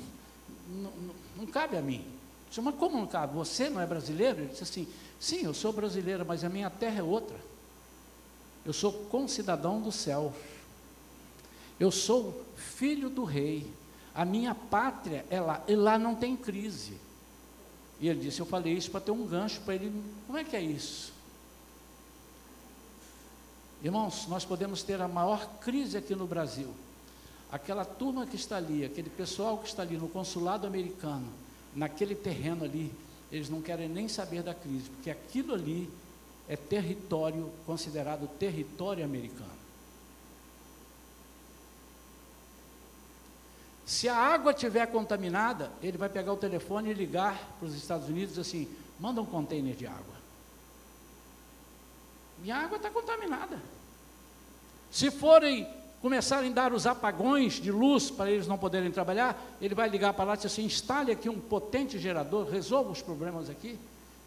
não, 0.70 0.92
não 1.38 1.46
cabe 1.46 1.78
a 1.78 1.82
mim. 1.82 2.04
Disse, 2.50 2.62
mas 2.62 2.76
como 2.76 2.98
não 2.98 3.08
cabe? 3.08 3.34
Você 3.36 3.70
não 3.70 3.82
é 3.82 3.86
brasileiro? 3.86 4.40
Ele 4.40 4.48
disse 4.48 4.64
assim, 4.64 4.88
sim, 5.20 5.44
eu 5.44 5.54
sou 5.54 5.74
brasileiro, 5.74 6.26
mas 6.26 6.44
a 6.44 6.50
minha 6.50 6.70
terra 6.70 7.00
é 7.00 7.04
outra. 7.04 7.38
Eu 8.66 8.74
sou 8.74 8.92
concidadão 8.92 9.82
do 9.82 9.92
céu. 9.92 10.34
Eu 11.80 11.92
sou 11.92 12.46
filho 12.56 13.10
do 13.10 13.24
rei. 13.24 13.72
A 14.14 14.26
minha 14.26 14.56
pátria 14.56 15.26
é 15.30 15.40
lá. 15.40 15.64
E 15.68 15.76
lá 15.76 15.98
não 15.98 16.16
tem 16.16 16.36
crise. 16.36 16.98
E 18.00 18.08
ele 18.08 18.22
disse: 18.22 18.40
Eu 18.40 18.46
falei 18.46 18.74
isso 18.74 18.90
para 18.92 19.02
ter 19.02 19.12
um 19.12 19.26
gancho 19.26 19.62
para 19.62 19.76
ele. 19.76 19.92
Como 20.26 20.38
é 20.38 20.44
que 20.44 20.56
é 20.56 20.62
isso? 20.62 21.14
Irmãos, 23.84 24.26
nós 24.28 24.44
podemos 24.44 24.82
ter 24.82 25.00
a 25.02 25.08
maior 25.08 25.48
crise 25.60 25.98
aqui 25.98 26.16
no 26.16 26.26
Brasil. 26.26 26.74
Aquela 27.52 27.86
turma 27.86 28.26
que 28.26 28.36
está 28.36 28.58
ali, 28.58 28.84
aquele 28.84 29.10
pessoal 29.10 29.60
que 29.60 29.68
está 29.68 29.84
ali 29.84 29.98
no 29.98 30.10
consulado 30.10 30.66
americano, 30.66 31.28
naquele 31.76 32.16
terreno 32.16 32.66
ali, 32.66 32.92
eles 33.32 33.50
não 33.50 33.62
querem 33.62 33.88
nem 33.88 34.08
saber 34.08 34.42
da 34.42 34.54
crise, 34.54 34.90
porque 34.90 35.10
aquilo 35.10 35.54
ali 35.54 35.90
é 36.48 36.56
território 36.56 37.52
considerado 37.66 38.28
território 38.40 39.04
americano. 39.04 39.67
Se 43.88 44.10
a 44.10 44.18
água 44.18 44.52
estiver 44.52 44.86
contaminada, 44.88 45.72
ele 45.82 45.98
vai 45.98 46.10
pegar 46.10 46.34
o 46.34 46.38
telefone 46.38 46.90
e 46.90 46.94
ligar 46.94 47.42
para 47.58 47.70
os 47.70 47.74
Estados 47.74 48.10
Unidos 48.10 48.38
assim, 48.38 48.68
manda 49.00 49.22
um 49.22 49.26
container 49.26 49.74
de 49.74 49.88
água. 49.88 50.18
Minha 52.40 52.58
água 52.58 52.76
está 52.76 52.90
contaminada. 52.90 53.58
Se 54.92 55.10
forem 55.10 55.66
começarem 56.02 56.52
a 56.52 56.54
dar 56.54 56.74
os 56.74 56.86
apagões 56.86 57.54
de 57.54 57.72
luz 57.72 58.12
para 58.12 58.30
eles 58.30 58.46
não 58.46 58.58
poderem 58.58 58.92
trabalhar, 58.92 59.42
ele 59.62 59.74
vai 59.74 59.88
ligar 59.88 60.14
para 60.14 60.26
lá 60.26 60.34
e 60.34 60.36
dizer 60.36 60.48
assim, 60.48 60.66
instale 60.66 61.14
aqui 61.14 61.30
um 61.30 61.40
potente 61.40 61.98
gerador, 61.98 62.50
resolva 62.50 62.92
os 62.92 63.02
problemas 63.02 63.50
aqui, 63.50 63.80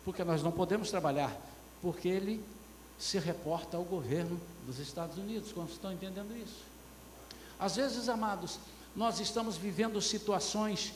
porque 0.06 0.24
nós 0.24 0.42
não 0.42 0.50
podemos 0.50 0.90
trabalhar 0.90 1.36
porque 1.82 2.08
ele 2.08 2.42
se 2.98 3.18
reporta 3.18 3.76
ao 3.76 3.84
governo 3.84 4.40
dos 4.64 4.78
Estados 4.78 5.18
Unidos. 5.18 5.52
Quando 5.52 5.68
estão 5.68 5.92
entendendo 5.92 6.34
isso? 6.34 6.64
Às 7.58 7.76
vezes, 7.76 8.08
amados, 8.08 8.58
nós 8.94 9.20
estamos 9.20 9.56
vivendo 9.56 10.00
situações 10.00 10.92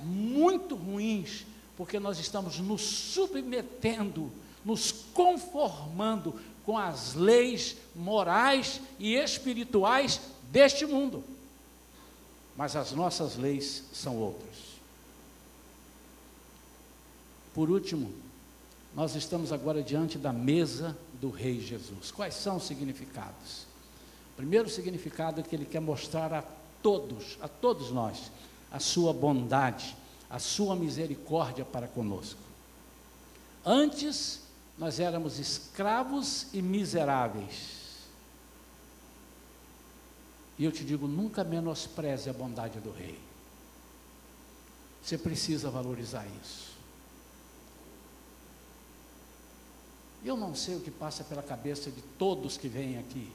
muito 0.00 0.74
ruins, 0.74 1.44
porque 1.76 1.98
nós 1.98 2.18
estamos 2.18 2.58
nos 2.58 2.82
submetendo, 2.82 4.32
nos 4.64 4.92
conformando 4.92 6.40
com 6.64 6.76
as 6.76 7.14
leis 7.14 7.76
morais 7.94 8.80
e 8.98 9.14
espirituais 9.14 10.20
deste 10.50 10.84
mundo. 10.84 11.24
Mas 12.56 12.74
as 12.74 12.92
nossas 12.92 13.36
leis 13.36 13.84
são 13.92 14.16
outras. 14.16 14.56
Por 17.54 17.70
último, 17.70 18.12
nós 18.94 19.14
estamos 19.14 19.52
agora 19.52 19.82
diante 19.82 20.18
da 20.18 20.32
mesa 20.32 20.96
do 21.20 21.30
Rei 21.30 21.60
Jesus. 21.60 22.10
Quais 22.10 22.34
são 22.34 22.56
os 22.56 22.66
significados? 22.66 23.66
Primeiro 24.36 24.68
significado 24.68 25.40
é 25.40 25.42
que 25.42 25.54
ele 25.54 25.64
quer 25.64 25.80
mostrar 25.80 26.32
a 26.32 26.42
todos, 26.82 27.38
a 27.40 27.48
todos 27.48 27.90
nós, 27.90 28.30
a 28.70 28.78
sua 28.78 29.12
bondade, 29.12 29.96
a 30.28 30.38
sua 30.38 30.76
misericórdia 30.76 31.64
para 31.64 31.88
conosco. 31.88 32.40
Antes, 33.64 34.42
nós 34.78 35.00
éramos 35.00 35.38
escravos 35.38 36.46
e 36.52 36.62
miseráveis. 36.62 37.78
E 40.58 40.64
eu 40.64 40.72
te 40.72 40.84
digo, 40.84 41.06
nunca 41.06 41.44
menospreze 41.44 42.28
a 42.28 42.32
bondade 42.32 42.80
do 42.80 42.90
Rei. 42.90 43.18
Você 45.02 45.16
precisa 45.16 45.70
valorizar 45.70 46.26
isso. 46.42 46.68
Eu 50.24 50.36
não 50.36 50.54
sei 50.54 50.76
o 50.76 50.80
que 50.80 50.90
passa 50.90 51.22
pela 51.22 51.42
cabeça 51.42 51.90
de 51.90 52.02
todos 52.18 52.56
que 52.56 52.68
vêm 52.68 52.98
aqui, 52.98 53.30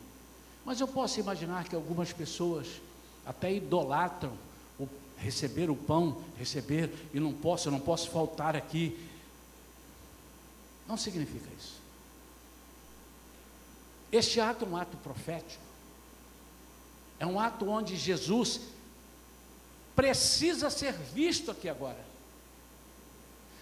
mas 0.66 0.80
eu 0.80 0.88
posso 0.88 1.20
imaginar 1.20 1.68
que 1.68 1.76
algumas 1.76 2.12
pessoas 2.12 2.68
até 3.26 3.54
idolatram 3.54 4.34
o 4.80 4.88
receber 5.18 5.70
o 5.70 5.76
pão, 5.76 6.24
receber 6.38 6.92
e 7.14 7.20
não 7.20 7.34
posso, 7.34 7.68
eu 7.68 7.72
não 7.72 7.80
posso 7.80 8.10
faltar 8.10 8.56
aqui. 8.56 8.98
Não 10.88 10.98
significa 10.98 11.50
isso. 11.58 11.82
Este 14.12 14.40
ato 14.40 14.66
é 14.66 14.68
um 14.68 14.78
ato 14.78 14.98
profético. 14.98 15.64
É 17.20 17.26
um 17.26 17.40
ato 17.40 17.68
onde 17.68 17.96
Jesus 17.96 18.60
precisa 19.96 20.70
ser 20.70 20.94
visto 20.94 21.50
aqui 21.52 21.70
agora. 21.70 22.14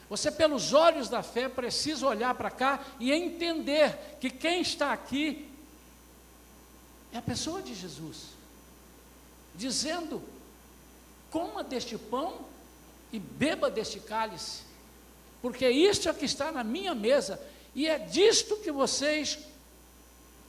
Você, 0.09 0.29
pelos 0.29 0.73
olhos 0.73 1.07
da 1.07 1.23
fé, 1.23 1.47
precisa 1.47 2.05
olhar 2.05 2.35
para 2.35 2.51
cá 2.51 2.83
e 2.99 3.13
entender 3.13 4.17
que 4.19 4.29
quem 4.29 4.61
está 4.61 4.91
aqui 4.91 5.49
é 7.13 7.17
a 7.17 7.21
pessoa 7.21 7.61
de 7.61 7.73
Jesus, 7.73 8.25
dizendo: 9.55 10.21
coma 11.29 11.63
deste 11.63 11.97
pão 11.97 12.39
e 13.11 13.19
beba 13.19 13.69
deste 13.69 13.99
cálice, 13.99 14.63
porque 15.41 15.69
isto 15.69 16.09
é 16.09 16.13
que 16.13 16.25
está 16.25 16.51
na 16.51 16.63
minha 16.63 16.95
mesa, 16.95 17.41
e 17.73 17.87
é 17.87 17.97
disto 17.97 18.57
que 18.57 18.71
vocês 18.71 19.39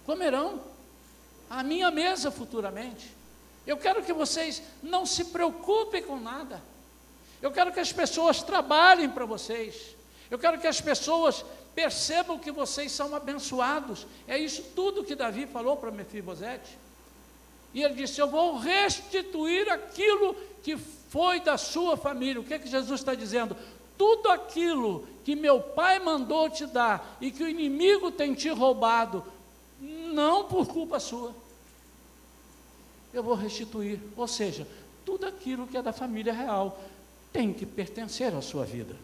comerão 0.04 0.60
à 1.48 1.62
minha 1.62 1.90
mesa 1.90 2.30
futuramente. 2.30 3.10
Eu 3.66 3.76
quero 3.76 4.02
que 4.02 4.12
vocês 4.12 4.62
não 4.82 5.06
se 5.06 5.26
preocupem 5.26 6.02
com 6.02 6.18
nada. 6.18 6.60
Eu 7.40 7.52
quero 7.52 7.72
que 7.72 7.80
as 7.80 7.92
pessoas 7.92 8.42
trabalhem 8.42 9.08
para 9.08 9.24
vocês. 9.24 9.96
Eu 10.30 10.38
quero 10.38 10.58
que 10.58 10.66
as 10.66 10.80
pessoas 10.80 11.44
percebam 11.74 12.38
que 12.38 12.50
vocês 12.50 12.90
são 12.92 13.14
abençoados. 13.14 14.06
É 14.26 14.38
isso 14.38 14.62
tudo 14.74 15.04
que 15.04 15.14
Davi 15.14 15.46
falou 15.46 15.76
para 15.76 15.90
Mefibosete. 15.90 16.78
E 17.74 17.82
ele 17.82 17.94
disse: 17.94 18.20
Eu 18.20 18.28
vou 18.28 18.58
restituir 18.58 19.70
aquilo 19.70 20.34
que 20.62 20.76
foi 20.76 21.40
da 21.40 21.56
sua 21.56 21.96
família. 21.96 22.40
O 22.40 22.44
que, 22.44 22.54
é 22.54 22.58
que 22.58 22.68
Jesus 22.68 23.00
está 23.00 23.14
dizendo? 23.14 23.56
Tudo 23.96 24.28
aquilo 24.30 25.06
que 25.24 25.36
meu 25.36 25.60
pai 25.60 25.98
mandou 25.98 26.48
te 26.50 26.66
dar 26.66 27.16
e 27.20 27.30
que 27.30 27.42
o 27.42 27.48
inimigo 27.48 28.10
tem 28.10 28.34
te 28.34 28.48
roubado, 28.48 29.24
não 29.80 30.44
por 30.44 30.66
culpa 30.66 30.98
sua, 30.98 31.34
eu 33.12 33.22
vou 33.22 33.34
restituir. 33.34 34.00
Ou 34.16 34.26
seja, 34.26 34.66
tudo 35.04 35.26
aquilo 35.26 35.66
que 35.66 35.76
é 35.76 35.82
da 35.82 35.92
família 35.92 36.32
real 36.32 36.82
tem 37.32 37.52
que 37.52 37.66
pertencer 37.66 38.34
à 38.34 38.42
sua 38.42 38.64
vida. 38.64 38.96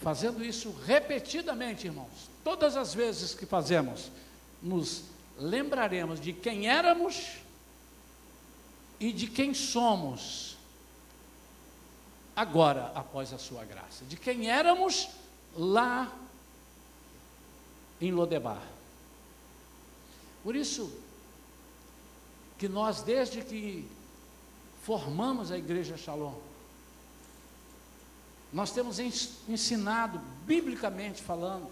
Fazendo 0.00 0.44
isso 0.44 0.74
repetidamente, 0.84 1.86
irmãos, 1.86 2.30
todas 2.44 2.76
as 2.76 2.94
vezes 2.94 3.34
que 3.34 3.44
fazemos, 3.44 4.10
nos 4.62 5.02
lembraremos 5.38 6.20
de 6.20 6.32
quem 6.32 6.68
éramos 6.68 7.38
e 9.00 9.12
de 9.12 9.26
quem 9.26 9.54
somos 9.54 10.56
agora, 12.34 12.92
após 12.94 13.32
a 13.32 13.38
sua 13.38 13.64
graça. 13.64 14.04
De 14.04 14.16
quem 14.16 14.50
éramos 14.50 15.08
lá 15.56 16.12
em 18.00 18.12
Lodebar. 18.12 18.62
Por 20.42 20.54
isso 20.54 20.92
que 22.56 22.68
nós, 22.68 23.02
desde 23.02 23.42
que 23.42 23.88
formamos 24.82 25.52
a 25.52 25.58
igreja 25.58 25.96
Shalom. 25.96 26.34
Nós 28.52 28.70
temos 28.70 28.98
ensinado, 28.98 30.18
biblicamente 30.46 31.22
falando, 31.22 31.70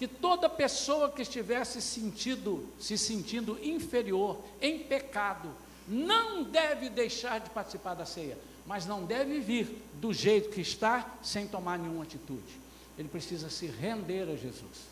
que 0.00 0.08
toda 0.08 0.48
pessoa 0.48 1.10
que 1.10 1.20
estivesse 1.20 1.82
sentido, 1.82 2.66
se 2.80 2.96
sentindo 2.96 3.62
inferior, 3.62 4.42
em 4.58 4.78
pecado, 4.78 5.50
não 5.86 6.42
deve 6.42 6.88
deixar 6.88 7.38
de 7.38 7.50
participar 7.50 7.92
da 7.92 8.06
ceia, 8.06 8.38
mas 8.66 8.86
não 8.86 9.04
deve 9.04 9.40
vir 9.40 9.76
do 9.96 10.10
jeito 10.10 10.48
que 10.48 10.62
está, 10.62 11.18
sem 11.22 11.46
tomar 11.46 11.78
nenhuma 11.78 12.04
atitude. 12.04 12.58
Ele 12.96 13.08
precisa 13.08 13.50
se 13.50 13.66
render 13.66 14.22
a 14.22 14.36
Jesus. 14.36 14.88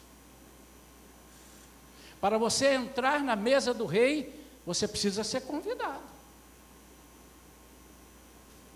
Para 2.21 2.37
você 2.37 2.75
entrar 2.75 3.25
na 3.25 3.35
mesa 3.35 3.73
do 3.73 3.87
rei, 3.87 4.45
você 4.67 4.87
precisa 4.87 5.25
ser 5.25 5.41
convidado. 5.41 6.05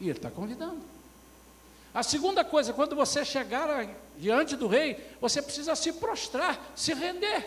E 0.01 0.09
ele 0.09 0.17
está 0.17 0.31
convidando. 0.31 0.81
A 1.95 2.03
segunda 2.03 2.45
coisa, 2.45 2.73
quando 2.73 2.97
você 2.97 3.25
chegar 3.25 3.87
diante 4.17 4.57
do 4.57 4.67
rei, 4.67 5.15
você 5.21 5.43
precisa 5.43 5.75
se 5.75 5.93
prostrar, 5.93 6.59
se 6.75 6.95
render. 6.95 7.47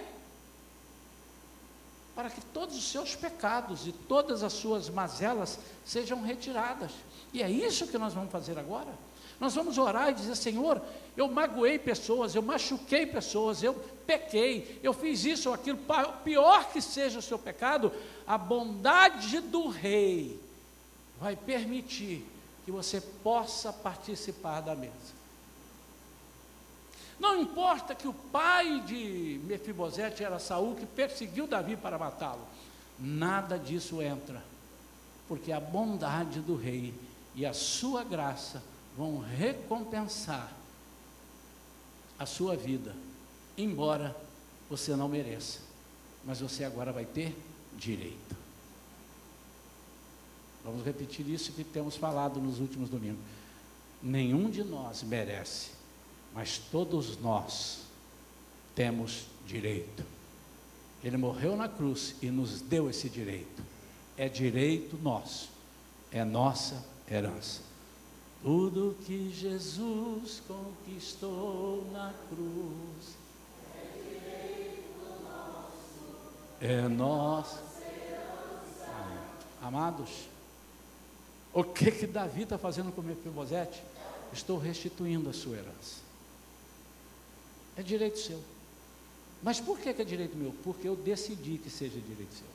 para 2.15 2.29
que 2.29 2.39
todos 2.53 2.77
os 2.77 2.89
seus 2.89 3.13
pecados 3.13 3.85
e 3.85 3.91
todas 3.91 4.41
as 4.41 4.53
suas 4.53 4.89
mazelas 4.89 5.59
sejam 5.83 6.21
retiradas. 6.21 6.91
E 7.33 7.43
é 7.43 7.49
isso 7.49 7.87
que 7.87 7.97
nós 7.97 8.13
vamos 8.13 8.31
fazer 8.31 8.57
agora. 8.57 8.87
Nós 9.37 9.53
vamos 9.53 9.77
orar 9.77 10.09
e 10.09 10.13
dizer: 10.13 10.35
Senhor, 10.37 10.81
eu 11.17 11.27
magoei 11.27 11.77
pessoas, 11.77 12.33
eu 12.33 12.41
machuquei 12.41 13.05
pessoas, 13.05 13.61
eu 13.61 13.73
pequei, 14.07 14.79
eu 14.81 14.93
fiz 14.93 15.25
isso 15.25 15.49
ou 15.49 15.55
aquilo, 15.55 15.77
pior 16.23 16.69
que 16.71 16.81
seja 16.81 17.19
o 17.19 17.21
seu 17.21 17.37
pecado, 17.37 17.91
a 18.25 18.37
bondade 18.37 19.41
do 19.41 19.67
Rei 19.67 20.39
vai 21.19 21.35
permitir 21.35 22.25
que 22.65 22.71
você 22.71 22.99
possa 22.99 23.71
participar 23.71 24.59
da 24.61 24.75
mesa. 24.75 25.13
Não 27.19 27.39
importa 27.39 27.95
que 27.95 28.07
o 28.07 28.13
pai 28.13 28.81
de 28.81 29.39
Mefibosete 29.45 30.23
era 30.23 30.39
Saul 30.39 30.75
que 30.75 30.85
perseguiu 30.85 31.47
Davi 31.47 31.77
para 31.77 31.97
matá-lo. 31.97 32.45
Nada 32.99 33.57
disso 33.57 34.01
entra, 34.01 34.43
porque 35.27 35.51
a 35.51 35.59
bondade 35.59 36.41
do 36.41 36.55
rei 36.55 36.93
e 37.35 37.45
a 37.45 37.53
sua 37.53 38.03
graça 38.03 38.63
vão 38.97 39.19
recompensar 39.19 40.51
a 42.17 42.25
sua 42.25 42.55
vida, 42.55 42.95
embora 43.57 44.15
você 44.69 44.95
não 44.95 45.07
mereça, 45.07 45.59
mas 46.23 46.39
você 46.39 46.63
agora 46.63 46.91
vai 46.91 47.05
ter 47.05 47.37
direito. 47.77 48.44
Vamos 50.65 50.83
repetir 50.83 51.29
isso 51.29 51.51
que 51.51 51.63
temos 51.63 51.95
falado 51.95 52.41
nos 52.41 52.59
últimos 52.59 52.89
domingos. 52.89 53.21
Nenhum 54.01 54.49
de 54.49 54.63
nós 54.63 55.03
merece, 55.03 55.69
mas 56.33 56.57
todos 56.57 57.19
nós 57.19 57.83
temos 58.73 59.27
direito. 59.45 60.03
Ele 61.03 61.17
morreu 61.17 61.55
na 61.55 61.69
cruz 61.69 62.15
e 62.19 62.31
nos 62.31 62.61
deu 62.61 62.89
esse 62.89 63.07
direito. 63.07 63.63
É 64.17 64.27
direito 64.27 64.97
nosso, 64.97 65.49
é 66.11 66.23
nossa 66.23 66.83
herança. 67.09 67.61
Tudo 68.41 68.97
que 69.05 69.31
Jesus 69.31 70.41
conquistou 70.47 71.87
na 71.91 72.11
cruz 72.27 73.15
é 76.59 76.87
nosso. 76.87 77.59
Amados, 79.61 80.27
o 81.55 81.63
que 81.63 81.89
que 81.89 82.05
Davi 82.05 82.43
está 82.43 82.57
fazendo 82.57 82.91
com 82.91 83.01
Mefibosete? 83.01 83.81
Estou 84.33 84.57
restituindo 84.57 85.29
a 85.29 85.33
sua 85.33 85.55
herança. 85.55 86.01
É 87.77 87.81
direito 87.81 88.19
seu. 88.19 88.43
Mas 89.41 89.61
por 89.61 89.79
que, 89.79 89.93
que 89.93 90.01
é 90.01 90.05
direito 90.05 90.35
meu? 90.35 90.53
Porque 90.65 90.85
eu 90.85 90.97
decidi 90.97 91.57
que 91.57 91.69
seja 91.69 91.97
direito 91.97 92.33
seu. 92.33 92.47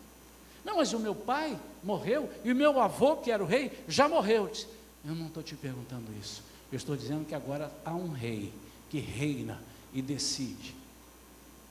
Não, 0.62 0.76
mas 0.76 0.92
o 0.92 0.98
meu 0.98 1.14
pai 1.14 1.58
morreu 1.82 2.28
e 2.44 2.52
o 2.52 2.54
meu 2.54 2.78
avô, 2.78 3.16
que 3.16 3.30
era 3.30 3.42
o 3.42 3.46
rei, 3.46 3.72
já 3.88 4.06
morreu. 4.06 4.44
Eu, 4.44 4.48
disse, 4.48 4.66
eu 5.06 5.14
não 5.14 5.28
estou 5.28 5.42
te 5.42 5.56
perguntando 5.56 6.12
isso. 6.20 6.42
Eu 6.70 6.76
estou 6.76 6.94
dizendo 6.94 7.24
que 7.24 7.34
agora 7.34 7.72
há 7.86 7.94
um 7.94 8.12
rei 8.12 8.52
que 8.90 8.98
reina 8.98 9.62
e 9.94 10.02
decide. 10.02 10.74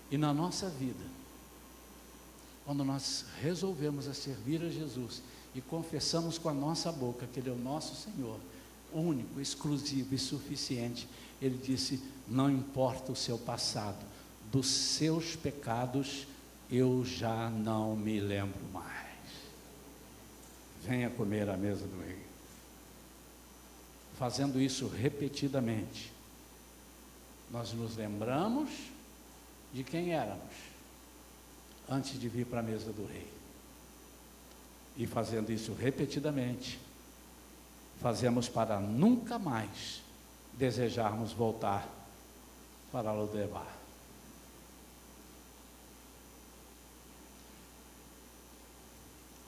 E 0.09 0.17
na 0.17 0.34
nossa 0.34 0.67
vida, 0.67 1.05
quando 2.65 2.84
nós 2.84 3.25
resolvemos 3.39 4.07
a 4.07 4.15
servir 4.15 4.63
a 4.63 4.69
Jesus 4.69 5.21
e 5.54 5.62
confessamos 5.62 6.38
com 6.38 6.50
a 6.50 6.54
nossa 6.54 6.91
boca 6.91 7.28
que 7.28 7.39
Ele 7.39 7.50
é 7.50 7.54
o 7.54 7.58
nosso 7.58 7.95
Senhor, 7.95 8.39
único, 8.93 9.39
exclusivo 9.39 10.14
e 10.14 10.18
suficiente, 10.18 11.08
Ele 11.41 11.58
disse: 11.58 12.02
Não 12.28 12.50
importa 12.50 13.12
o 13.12 13.16
seu 13.16 13.38
passado, 13.38 14.06
dos 14.52 14.68
seus 14.68 15.36
pecados 15.36 16.28
eu 16.70 17.04
já 17.04 17.50
não 17.50 17.95
me 17.95 18.20
lembro 18.20 18.64
mais. 18.72 19.10
Venha 20.84 21.10
comer 21.10 21.50
à 21.50 21.58
mesa 21.58 21.86
do 21.86 22.00
rei. 22.00 22.20
Fazendo 24.18 24.62
isso 24.62 24.88
repetidamente, 24.88 26.12
nós 27.50 27.74
nos 27.74 27.95
lembramos 27.95 28.70
de 29.74 29.84
quem 29.84 30.14
éramos 30.14 30.54
antes 31.89 32.20
de 32.20 32.30
vir 32.30 32.45
para 32.45 32.60
a 32.60 32.64
mesa 32.64 32.91
do 32.91 33.06
rei. 33.06 33.38
E 34.97 35.07
fazendo 35.07 35.51
isso 35.51 35.73
repetidamente, 35.73 36.79
fazemos 38.01 38.49
para 38.49 38.79
nunca 38.79 39.39
mais 39.39 40.01
desejarmos 40.53 41.31
voltar 41.31 41.87
para 42.91 43.11
Lodebar. 43.11 43.79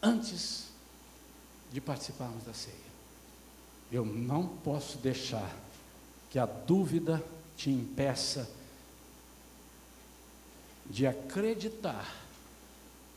Antes 0.02 0.68
de 1.72 1.80
participarmos 1.80 2.44
da 2.44 2.54
ceia, 2.54 2.76
eu 3.92 4.06
não 4.06 4.48
posso 4.48 4.98
deixar 4.98 5.54
que 6.30 6.40
a 6.40 6.46
dúvida 6.46 7.24
te 7.56 7.70
impeça 7.70 8.50
de 10.90 11.06
acreditar 11.06 12.10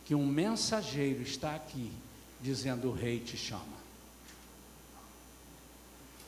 que 0.05 0.15
um 0.15 0.27
mensageiro 0.27 1.23
está 1.23 1.55
aqui 1.55 1.91
dizendo: 2.45 2.91
O 2.91 2.93
rei 2.93 3.19
te 3.19 3.37
chama. 3.37 3.85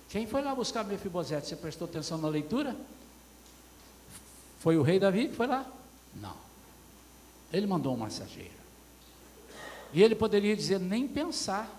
Quem 0.09 0.27
foi 0.27 0.41
lá 0.41 0.55
buscar 0.55 0.83
Mefibosete? 0.83 1.47
Você 1.47 1.57
prestou 1.57 1.87
atenção 1.87 2.17
na 2.17 2.29
leitura? 2.29 2.75
Foi 4.61 4.79
o 4.79 4.83
rei 4.83 4.99
Davi 4.99 5.29
que 5.29 5.37
foi 5.37 5.47
lá? 5.47 5.71
Não. 6.15 6.37
Ele 7.53 7.67
mandou 7.67 7.95
um 7.95 8.03
mensageiro. 8.03 8.57
E 9.93 10.03
ele 10.03 10.15
poderia 10.15 10.57
dizer: 10.57 10.81
Nem 10.81 11.07
pensar. 11.07 11.71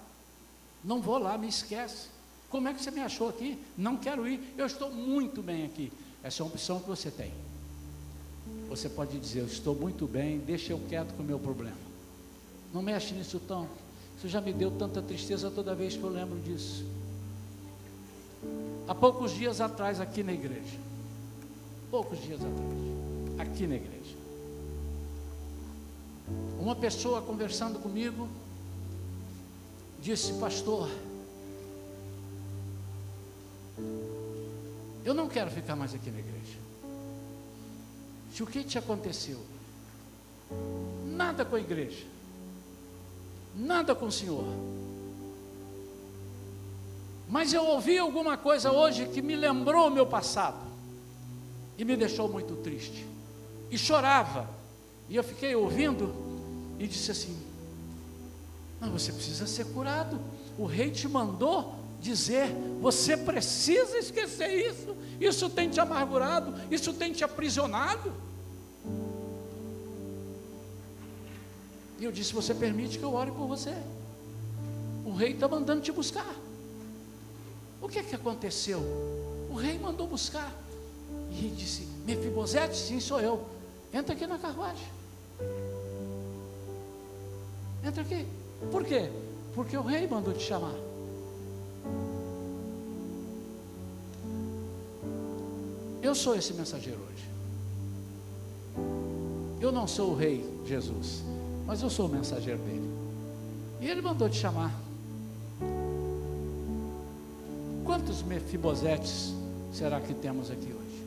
Não 0.84 1.02
vou 1.02 1.18
lá, 1.18 1.38
me 1.38 1.48
esquece. 1.48 2.10
Como 2.50 2.68
é 2.68 2.74
que 2.74 2.82
você 2.82 2.92
me 2.92 3.02
achou 3.02 3.30
aqui? 3.30 3.62
Não 3.76 3.98
quero 3.98 4.28
ir. 4.28 4.54
Eu 4.56 4.68
estou 4.68 4.92
muito 4.92 5.42
bem 5.42 5.66
aqui. 5.66 5.92
Essa 6.24 6.44
é 6.44 6.46
uma 6.46 6.54
opção 6.54 6.80
que 6.80 6.88
você 6.88 7.10
tem. 7.10 7.34
Você 8.70 8.88
pode 8.88 9.20
dizer: 9.20 9.40
Eu 9.40 9.48
estou 9.48 9.74
muito 9.74 10.06
bem, 10.06 10.38
deixa 10.38 10.74
eu 10.74 10.80
quieto 10.88 11.14
com 11.16 11.24
o 11.24 11.26
meu 11.26 11.40
problema. 11.40 11.88
Não 12.72 12.84
mexe 12.84 13.16
nisso 13.16 13.40
tão. 13.40 13.68
Isso 14.18 14.28
já 14.28 14.42
me 14.42 14.52
deu 14.52 14.72
tanta 14.72 15.00
tristeza 15.00 15.52
toda 15.52 15.76
vez 15.76 15.96
que 15.96 16.02
eu 16.02 16.10
lembro 16.10 16.40
disso. 16.40 16.84
Há 18.88 18.96
poucos 18.96 19.32
dias 19.32 19.62
atrás, 19.62 20.02
aqui 20.02 20.24
na 20.24 20.34
igreja. 20.34 20.80
Poucos 21.92 22.20
dias 22.24 22.40
atrás, 22.42 23.40
aqui 23.48 23.68
na 23.68 23.76
igreja. 23.76 24.16
Uma 26.60 26.76
pessoa 26.76 27.22
conversando 27.22 27.78
comigo 27.78 28.28
disse: 30.02 30.34
Pastor, 30.34 30.90
eu 35.06 35.14
não 35.14 35.30
quero 35.30 35.52
ficar 35.52 35.76
mais 35.76 35.94
aqui 35.94 36.10
na 36.10 36.20
igreja. 36.20 36.58
Se 38.34 38.42
o 38.42 38.48
que 38.48 38.64
te 38.64 38.80
aconteceu? 38.80 39.40
Nada 41.06 41.46
com 41.46 41.56
a 41.56 41.60
igreja 41.60 42.17
nada 43.58 43.96
com 43.96 44.06
o 44.06 44.12
Senhor. 44.12 44.46
Mas 47.28 47.52
eu 47.52 47.66
ouvi 47.66 47.98
alguma 47.98 48.38
coisa 48.38 48.72
hoje 48.72 49.08
que 49.08 49.22
me 49.22 49.36
lembrou 49.36 49.88
o 49.88 49.92
meu 49.92 50.06
passado 50.06 50.66
e 51.78 51.84
me 51.84 51.96
deixou 51.96 52.30
muito 52.30 52.56
triste. 52.58 53.06
E 53.70 53.78
chorava. 53.78 54.50
E 55.10 55.16
eu 55.16 55.24
fiquei 55.24 55.56
ouvindo 55.56 56.14
e 56.80 56.88
disse 56.88 57.12
assim: 57.12 57.38
Não, 58.80 58.92
você 58.92 59.12
precisa 59.12 59.46
ser 59.46 59.66
curado. 59.66 60.20
O 60.58 60.66
rei 60.66 60.90
te 60.90 61.08
mandou 61.08 61.76
dizer: 62.00 62.50
Você 62.82 63.18
precisa 63.18 63.98
esquecer 63.98 64.50
isso. 64.70 64.96
Isso 65.20 65.50
tem 65.50 65.70
te 65.70 65.80
amargurado, 65.80 66.54
isso 66.72 66.94
tem 66.94 67.12
te 67.12 67.24
aprisionado. 67.24 68.14
E 72.00 72.06
eu 72.06 72.12
disse: 72.12 72.34
Você 72.34 72.54
permite 72.54 72.98
que 72.98 73.04
eu 73.04 73.14
ore 73.14 73.32
por 73.32 73.48
você? 73.48 73.74
O 75.06 75.14
rei 75.14 75.32
está 75.32 75.48
mandando 75.48 75.82
te 75.82 75.92
buscar. 75.92 76.36
O 77.82 77.88
que 77.88 78.00
é 78.00 78.04
que 78.04 78.16
aconteceu? 78.16 78.80
O 79.50 79.56
rei 79.56 79.80
mandou 79.80 80.08
buscar. 80.08 80.54
E 81.32 81.50
disse: 81.50 81.88
Mefibosete, 82.06 82.78
sim, 82.78 83.00
sou 83.00 83.20
eu. 83.20 83.44
Entra 83.94 84.14
aqui 84.14 84.28
na 84.28 84.38
carruagem. 84.38 84.88
Entra 87.84 88.02
aqui. 88.02 88.28
Por 88.72 88.84
quê? 88.84 89.10
Porque 89.56 89.78
o 89.78 89.82
rei 89.82 90.08
mandou 90.08 90.34
te 90.34 90.44
chamar. 90.44 90.76
Eu 96.02 96.14
sou 96.14 96.36
esse 96.36 96.54
mensageiro 96.54 97.00
hoje. 97.00 97.28
Eu 99.60 99.72
não 99.72 99.88
sou 99.88 100.12
o 100.12 100.16
rei 100.16 100.46
Jesus 100.66 101.24
mas 101.68 101.82
eu 101.82 101.90
sou 101.90 102.08
o 102.08 102.10
mensageiro 102.10 102.60
dele. 102.60 102.90
E 103.82 103.90
ele 103.90 104.02
mandou 104.02 104.30
te 104.30 104.38
chamar. 104.38 104.74
Quantos 107.84 108.24
mefibosetes 108.24 109.34
será 109.74 110.00
que 110.00 110.14
temos 110.14 110.50
aqui 110.50 110.74
hoje? 110.74 111.04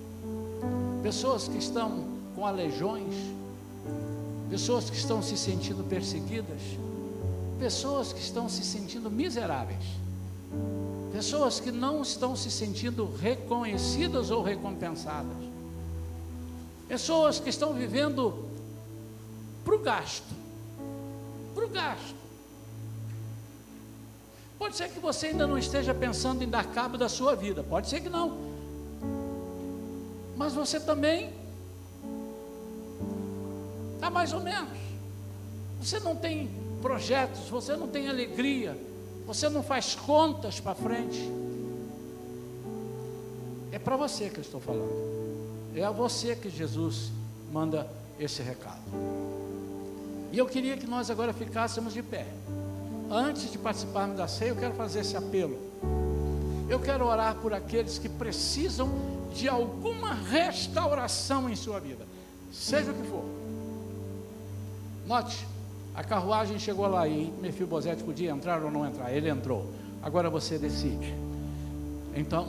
Pessoas 1.02 1.48
que 1.48 1.56
estão 1.56 2.04
com 2.36 2.46
aleijões, 2.46 3.14
pessoas 4.50 4.90
que 4.90 4.96
estão 4.96 5.22
se 5.22 5.36
sentindo 5.36 5.82
perseguidas, 5.82 6.60
pessoas 7.58 8.12
que 8.12 8.20
estão 8.20 8.48
se 8.48 8.62
sentindo 8.62 9.10
miseráveis, 9.10 9.84
pessoas 11.12 11.58
que 11.58 11.70
não 11.72 12.02
estão 12.02 12.36
se 12.36 12.50
sentindo 12.50 13.10
reconhecidas 13.18 14.30
ou 14.30 14.42
recompensadas, 14.42 15.36
pessoas 16.86 17.40
que 17.40 17.48
estão 17.48 17.72
vivendo 17.72 18.44
para 19.64 19.74
o 19.74 19.78
gasto, 19.78 20.39
gasto. 21.70 22.16
Pode 24.58 24.76
ser 24.76 24.90
que 24.90 24.98
você 25.00 25.28
ainda 25.28 25.46
não 25.46 25.56
esteja 25.56 25.94
pensando 25.94 26.44
em 26.44 26.48
dar 26.48 26.66
cabo 26.66 26.98
da 26.98 27.08
sua 27.08 27.34
vida, 27.34 27.62
pode 27.62 27.88
ser 27.88 28.00
que 28.00 28.08
não, 28.08 28.50
mas 30.40 30.54
você 30.54 30.80
também 30.80 31.34
está 33.94 34.08
mais 34.08 34.32
ou 34.32 34.40
menos. 34.40 34.78
Você 35.82 36.00
não 36.00 36.16
tem 36.16 36.50
projetos, 36.80 37.48
você 37.50 37.76
não 37.76 37.86
tem 37.86 38.08
alegria, 38.08 38.74
você 39.26 39.50
não 39.50 39.62
faz 39.62 39.94
contas 39.94 40.58
para 40.58 40.74
frente. 40.74 41.30
É 43.70 43.78
para 43.78 43.96
você 43.96 44.30
que 44.30 44.38
eu 44.38 44.42
estou 44.42 44.60
falando. 44.60 45.10
É 45.74 45.84
a 45.84 45.90
você 45.90 46.34
que 46.34 46.48
Jesus 46.48 47.12
manda 47.52 47.86
esse 48.18 48.42
recado. 48.42 48.80
E 50.32 50.38
eu 50.38 50.46
queria 50.46 50.76
que 50.76 50.86
nós 50.86 51.10
agora 51.10 51.32
ficássemos 51.32 51.92
de 51.92 52.02
pé. 52.02 52.26
Antes 53.10 53.50
de 53.50 53.58
participarmos 53.58 54.16
da 54.16 54.28
ceia, 54.28 54.50
eu 54.50 54.56
quero 54.56 54.74
fazer 54.74 55.00
esse 55.00 55.16
apelo. 55.16 55.58
Eu 56.68 56.78
quero 56.78 57.04
orar 57.04 57.34
por 57.36 57.52
aqueles 57.52 57.98
que 57.98 58.08
precisam 58.08 58.88
de 59.34 59.48
alguma 59.48 60.14
restauração 60.14 61.50
em 61.50 61.56
sua 61.56 61.80
vida, 61.80 62.06
seja 62.52 62.92
o 62.92 62.94
que 62.94 63.08
for. 63.08 63.24
Note, 65.06 65.46
a 65.94 66.04
carruagem 66.04 66.58
chegou 66.58 66.86
lá 66.86 67.08
e 67.08 67.32
Mefibosete 67.40 68.02
podia 68.04 68.30
entrar 68.30 68.62
ou 68.62 68.70
não 68.70 68.86
entrar. 68.86 69.12
Ele 69.12 69.28
entrou. 69.28 69.72
Agora 70.02 70.30
você 70.30 70.56
decide. 70.56 71.14
Então, 72.14 72.48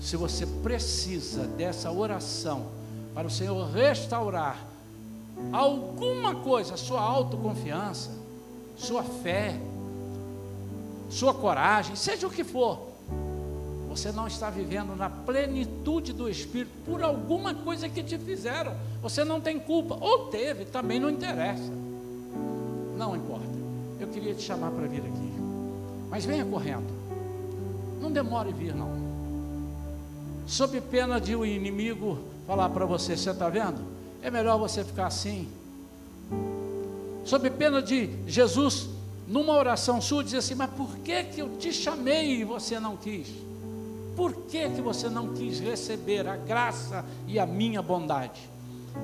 se 0.00 0.16
você 0.16 0.46
precisa 0.46 1.46
dessa 1.46 1.90
oração 1.90 2.66
para 3.14 3.26
o 3.26 3.30
Senhor 3.30 3.70
restaurar 3.70 4.66
alguma 5.52 6.34
coisa, 6.36 6.76
sua 6.76 7.00
autoconfiança, 7.00 8.10
sua 8.76 9.02
fé, 9.02 9.58
sua 11.08 11.34
coragem, 11.34 11.96
seja 11.96 12.26
o 12.26 12.30
que 12.30 12.44
for, 12.44 12.90
você 13.90 14.12
não 14.12 14.28
está 14.28 14.48
vivendo 14.48 14.94
na 14.96 15.10
plenitude 15.10 16.12
do 16.12 16.28
Espírito 16.28 16.70
por 16.86 17.02
alguma 17.02 17.52
coisa 17.52 17.88
que 17.88 18.04
te 18.04 18.16
fizeram. 18.16 18.72
Você 19.02 19.24
não 19.24 19.40
tem 19.40 19.58
culpa, 19.58 19.98
ou 20.00 20.26
teve, 20.28 20.64
também 20.64 21.00
não 21.00 21.10
interessa. 21.10 21.72
Não 22.96 23.16
importa. 23.16 23.50
Eu 23.98 24.06
queria 24.06 24.32
te 24.32 24.42
chamar 24.42 24.70
para 24.70 24.86
vir 24.86 25.00
aqui. 25.00 25.32
Mas 26.08 26.24
venha 26.24 26.44
correndo. 26.44 26.86
Não 28.00 28.12
demore 28.12 28.52
vir, 28.52 28.72
não. 28.76 28.90
Sob 30.46 30.80
pena 30.82 31.20
de 31.20 31.34
o 31.34 31.44
inimigo 31.44 32.18
falar 32.46 32.68
para 32.68 32.86
você: 32.86 33.16
você 33.16 33.30
está 33.30 33.48
vendo? 33.48 33.89
É 34.22 34.30
melhor 34.30 34.58
você 34.58 34.84
ficar 34.84 35.06
assim. 35.06 35.48
Sob 37.24 37.48
pena 37.50 37.80
de 37.80 38.10
Jesus, 38.26 38.88
numa 39.26 39.54
oração 39.54 40.00
sua, 40.00 40.24
dizer 40.24 40.38
assim: 40.38 40.54
Mas 40.54 40.70
por 40.70 40.96
que, 40.98 41.24
que 41.24 41.40
eu 41.40 41.56
te 41.58 41.72
chamei 41.72 42.40
e 42.40 42.44
você 42.44 42.78
não 42.80 42.96
quis? 42.96 43.28
Por 44.16 44.34
que, 44.48 44.68
que 44.68 44.80
você 44.80 45.08
não 45.08 45.32
quis 45.32 45.60
receber 45.60 46.26
a 46.26 46.36
graça 46.36 47.04
e 47.26 47.38
a 47.38 47.46
minha 47.46 47.80
bondade? 47.80 48.50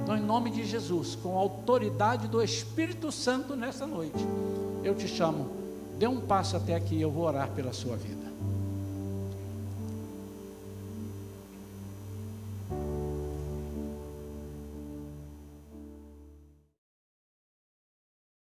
Então, 0.02 0.16
em 0.16 0.20
nome 0.20 0.50
de 0.50 0.64
Jesus, 0.64 1.16
com 1.22 1.36
a 1.36 1.40
autoridade 1.40 2.26
do 2.26 2.42
Espírito 2.42 3.12
Santo 3.12 3.54
nessa 3.54 3.86
noite, 3.86 4.18
eu 4.82 4.94
te 4.94 5.06
chamo, 5.06 5.48
dê 5.98 6.06
um 6.06 6.20
passo 6.20 6.56
até 6.56 6.74
aqui, 6.74 7.00
eu 7.00 7.10
vou 7.10 7.24
orar 7.24 7.50
pela 7.50 7.72
sua 7.72 7.96
vida. 7.96 8.35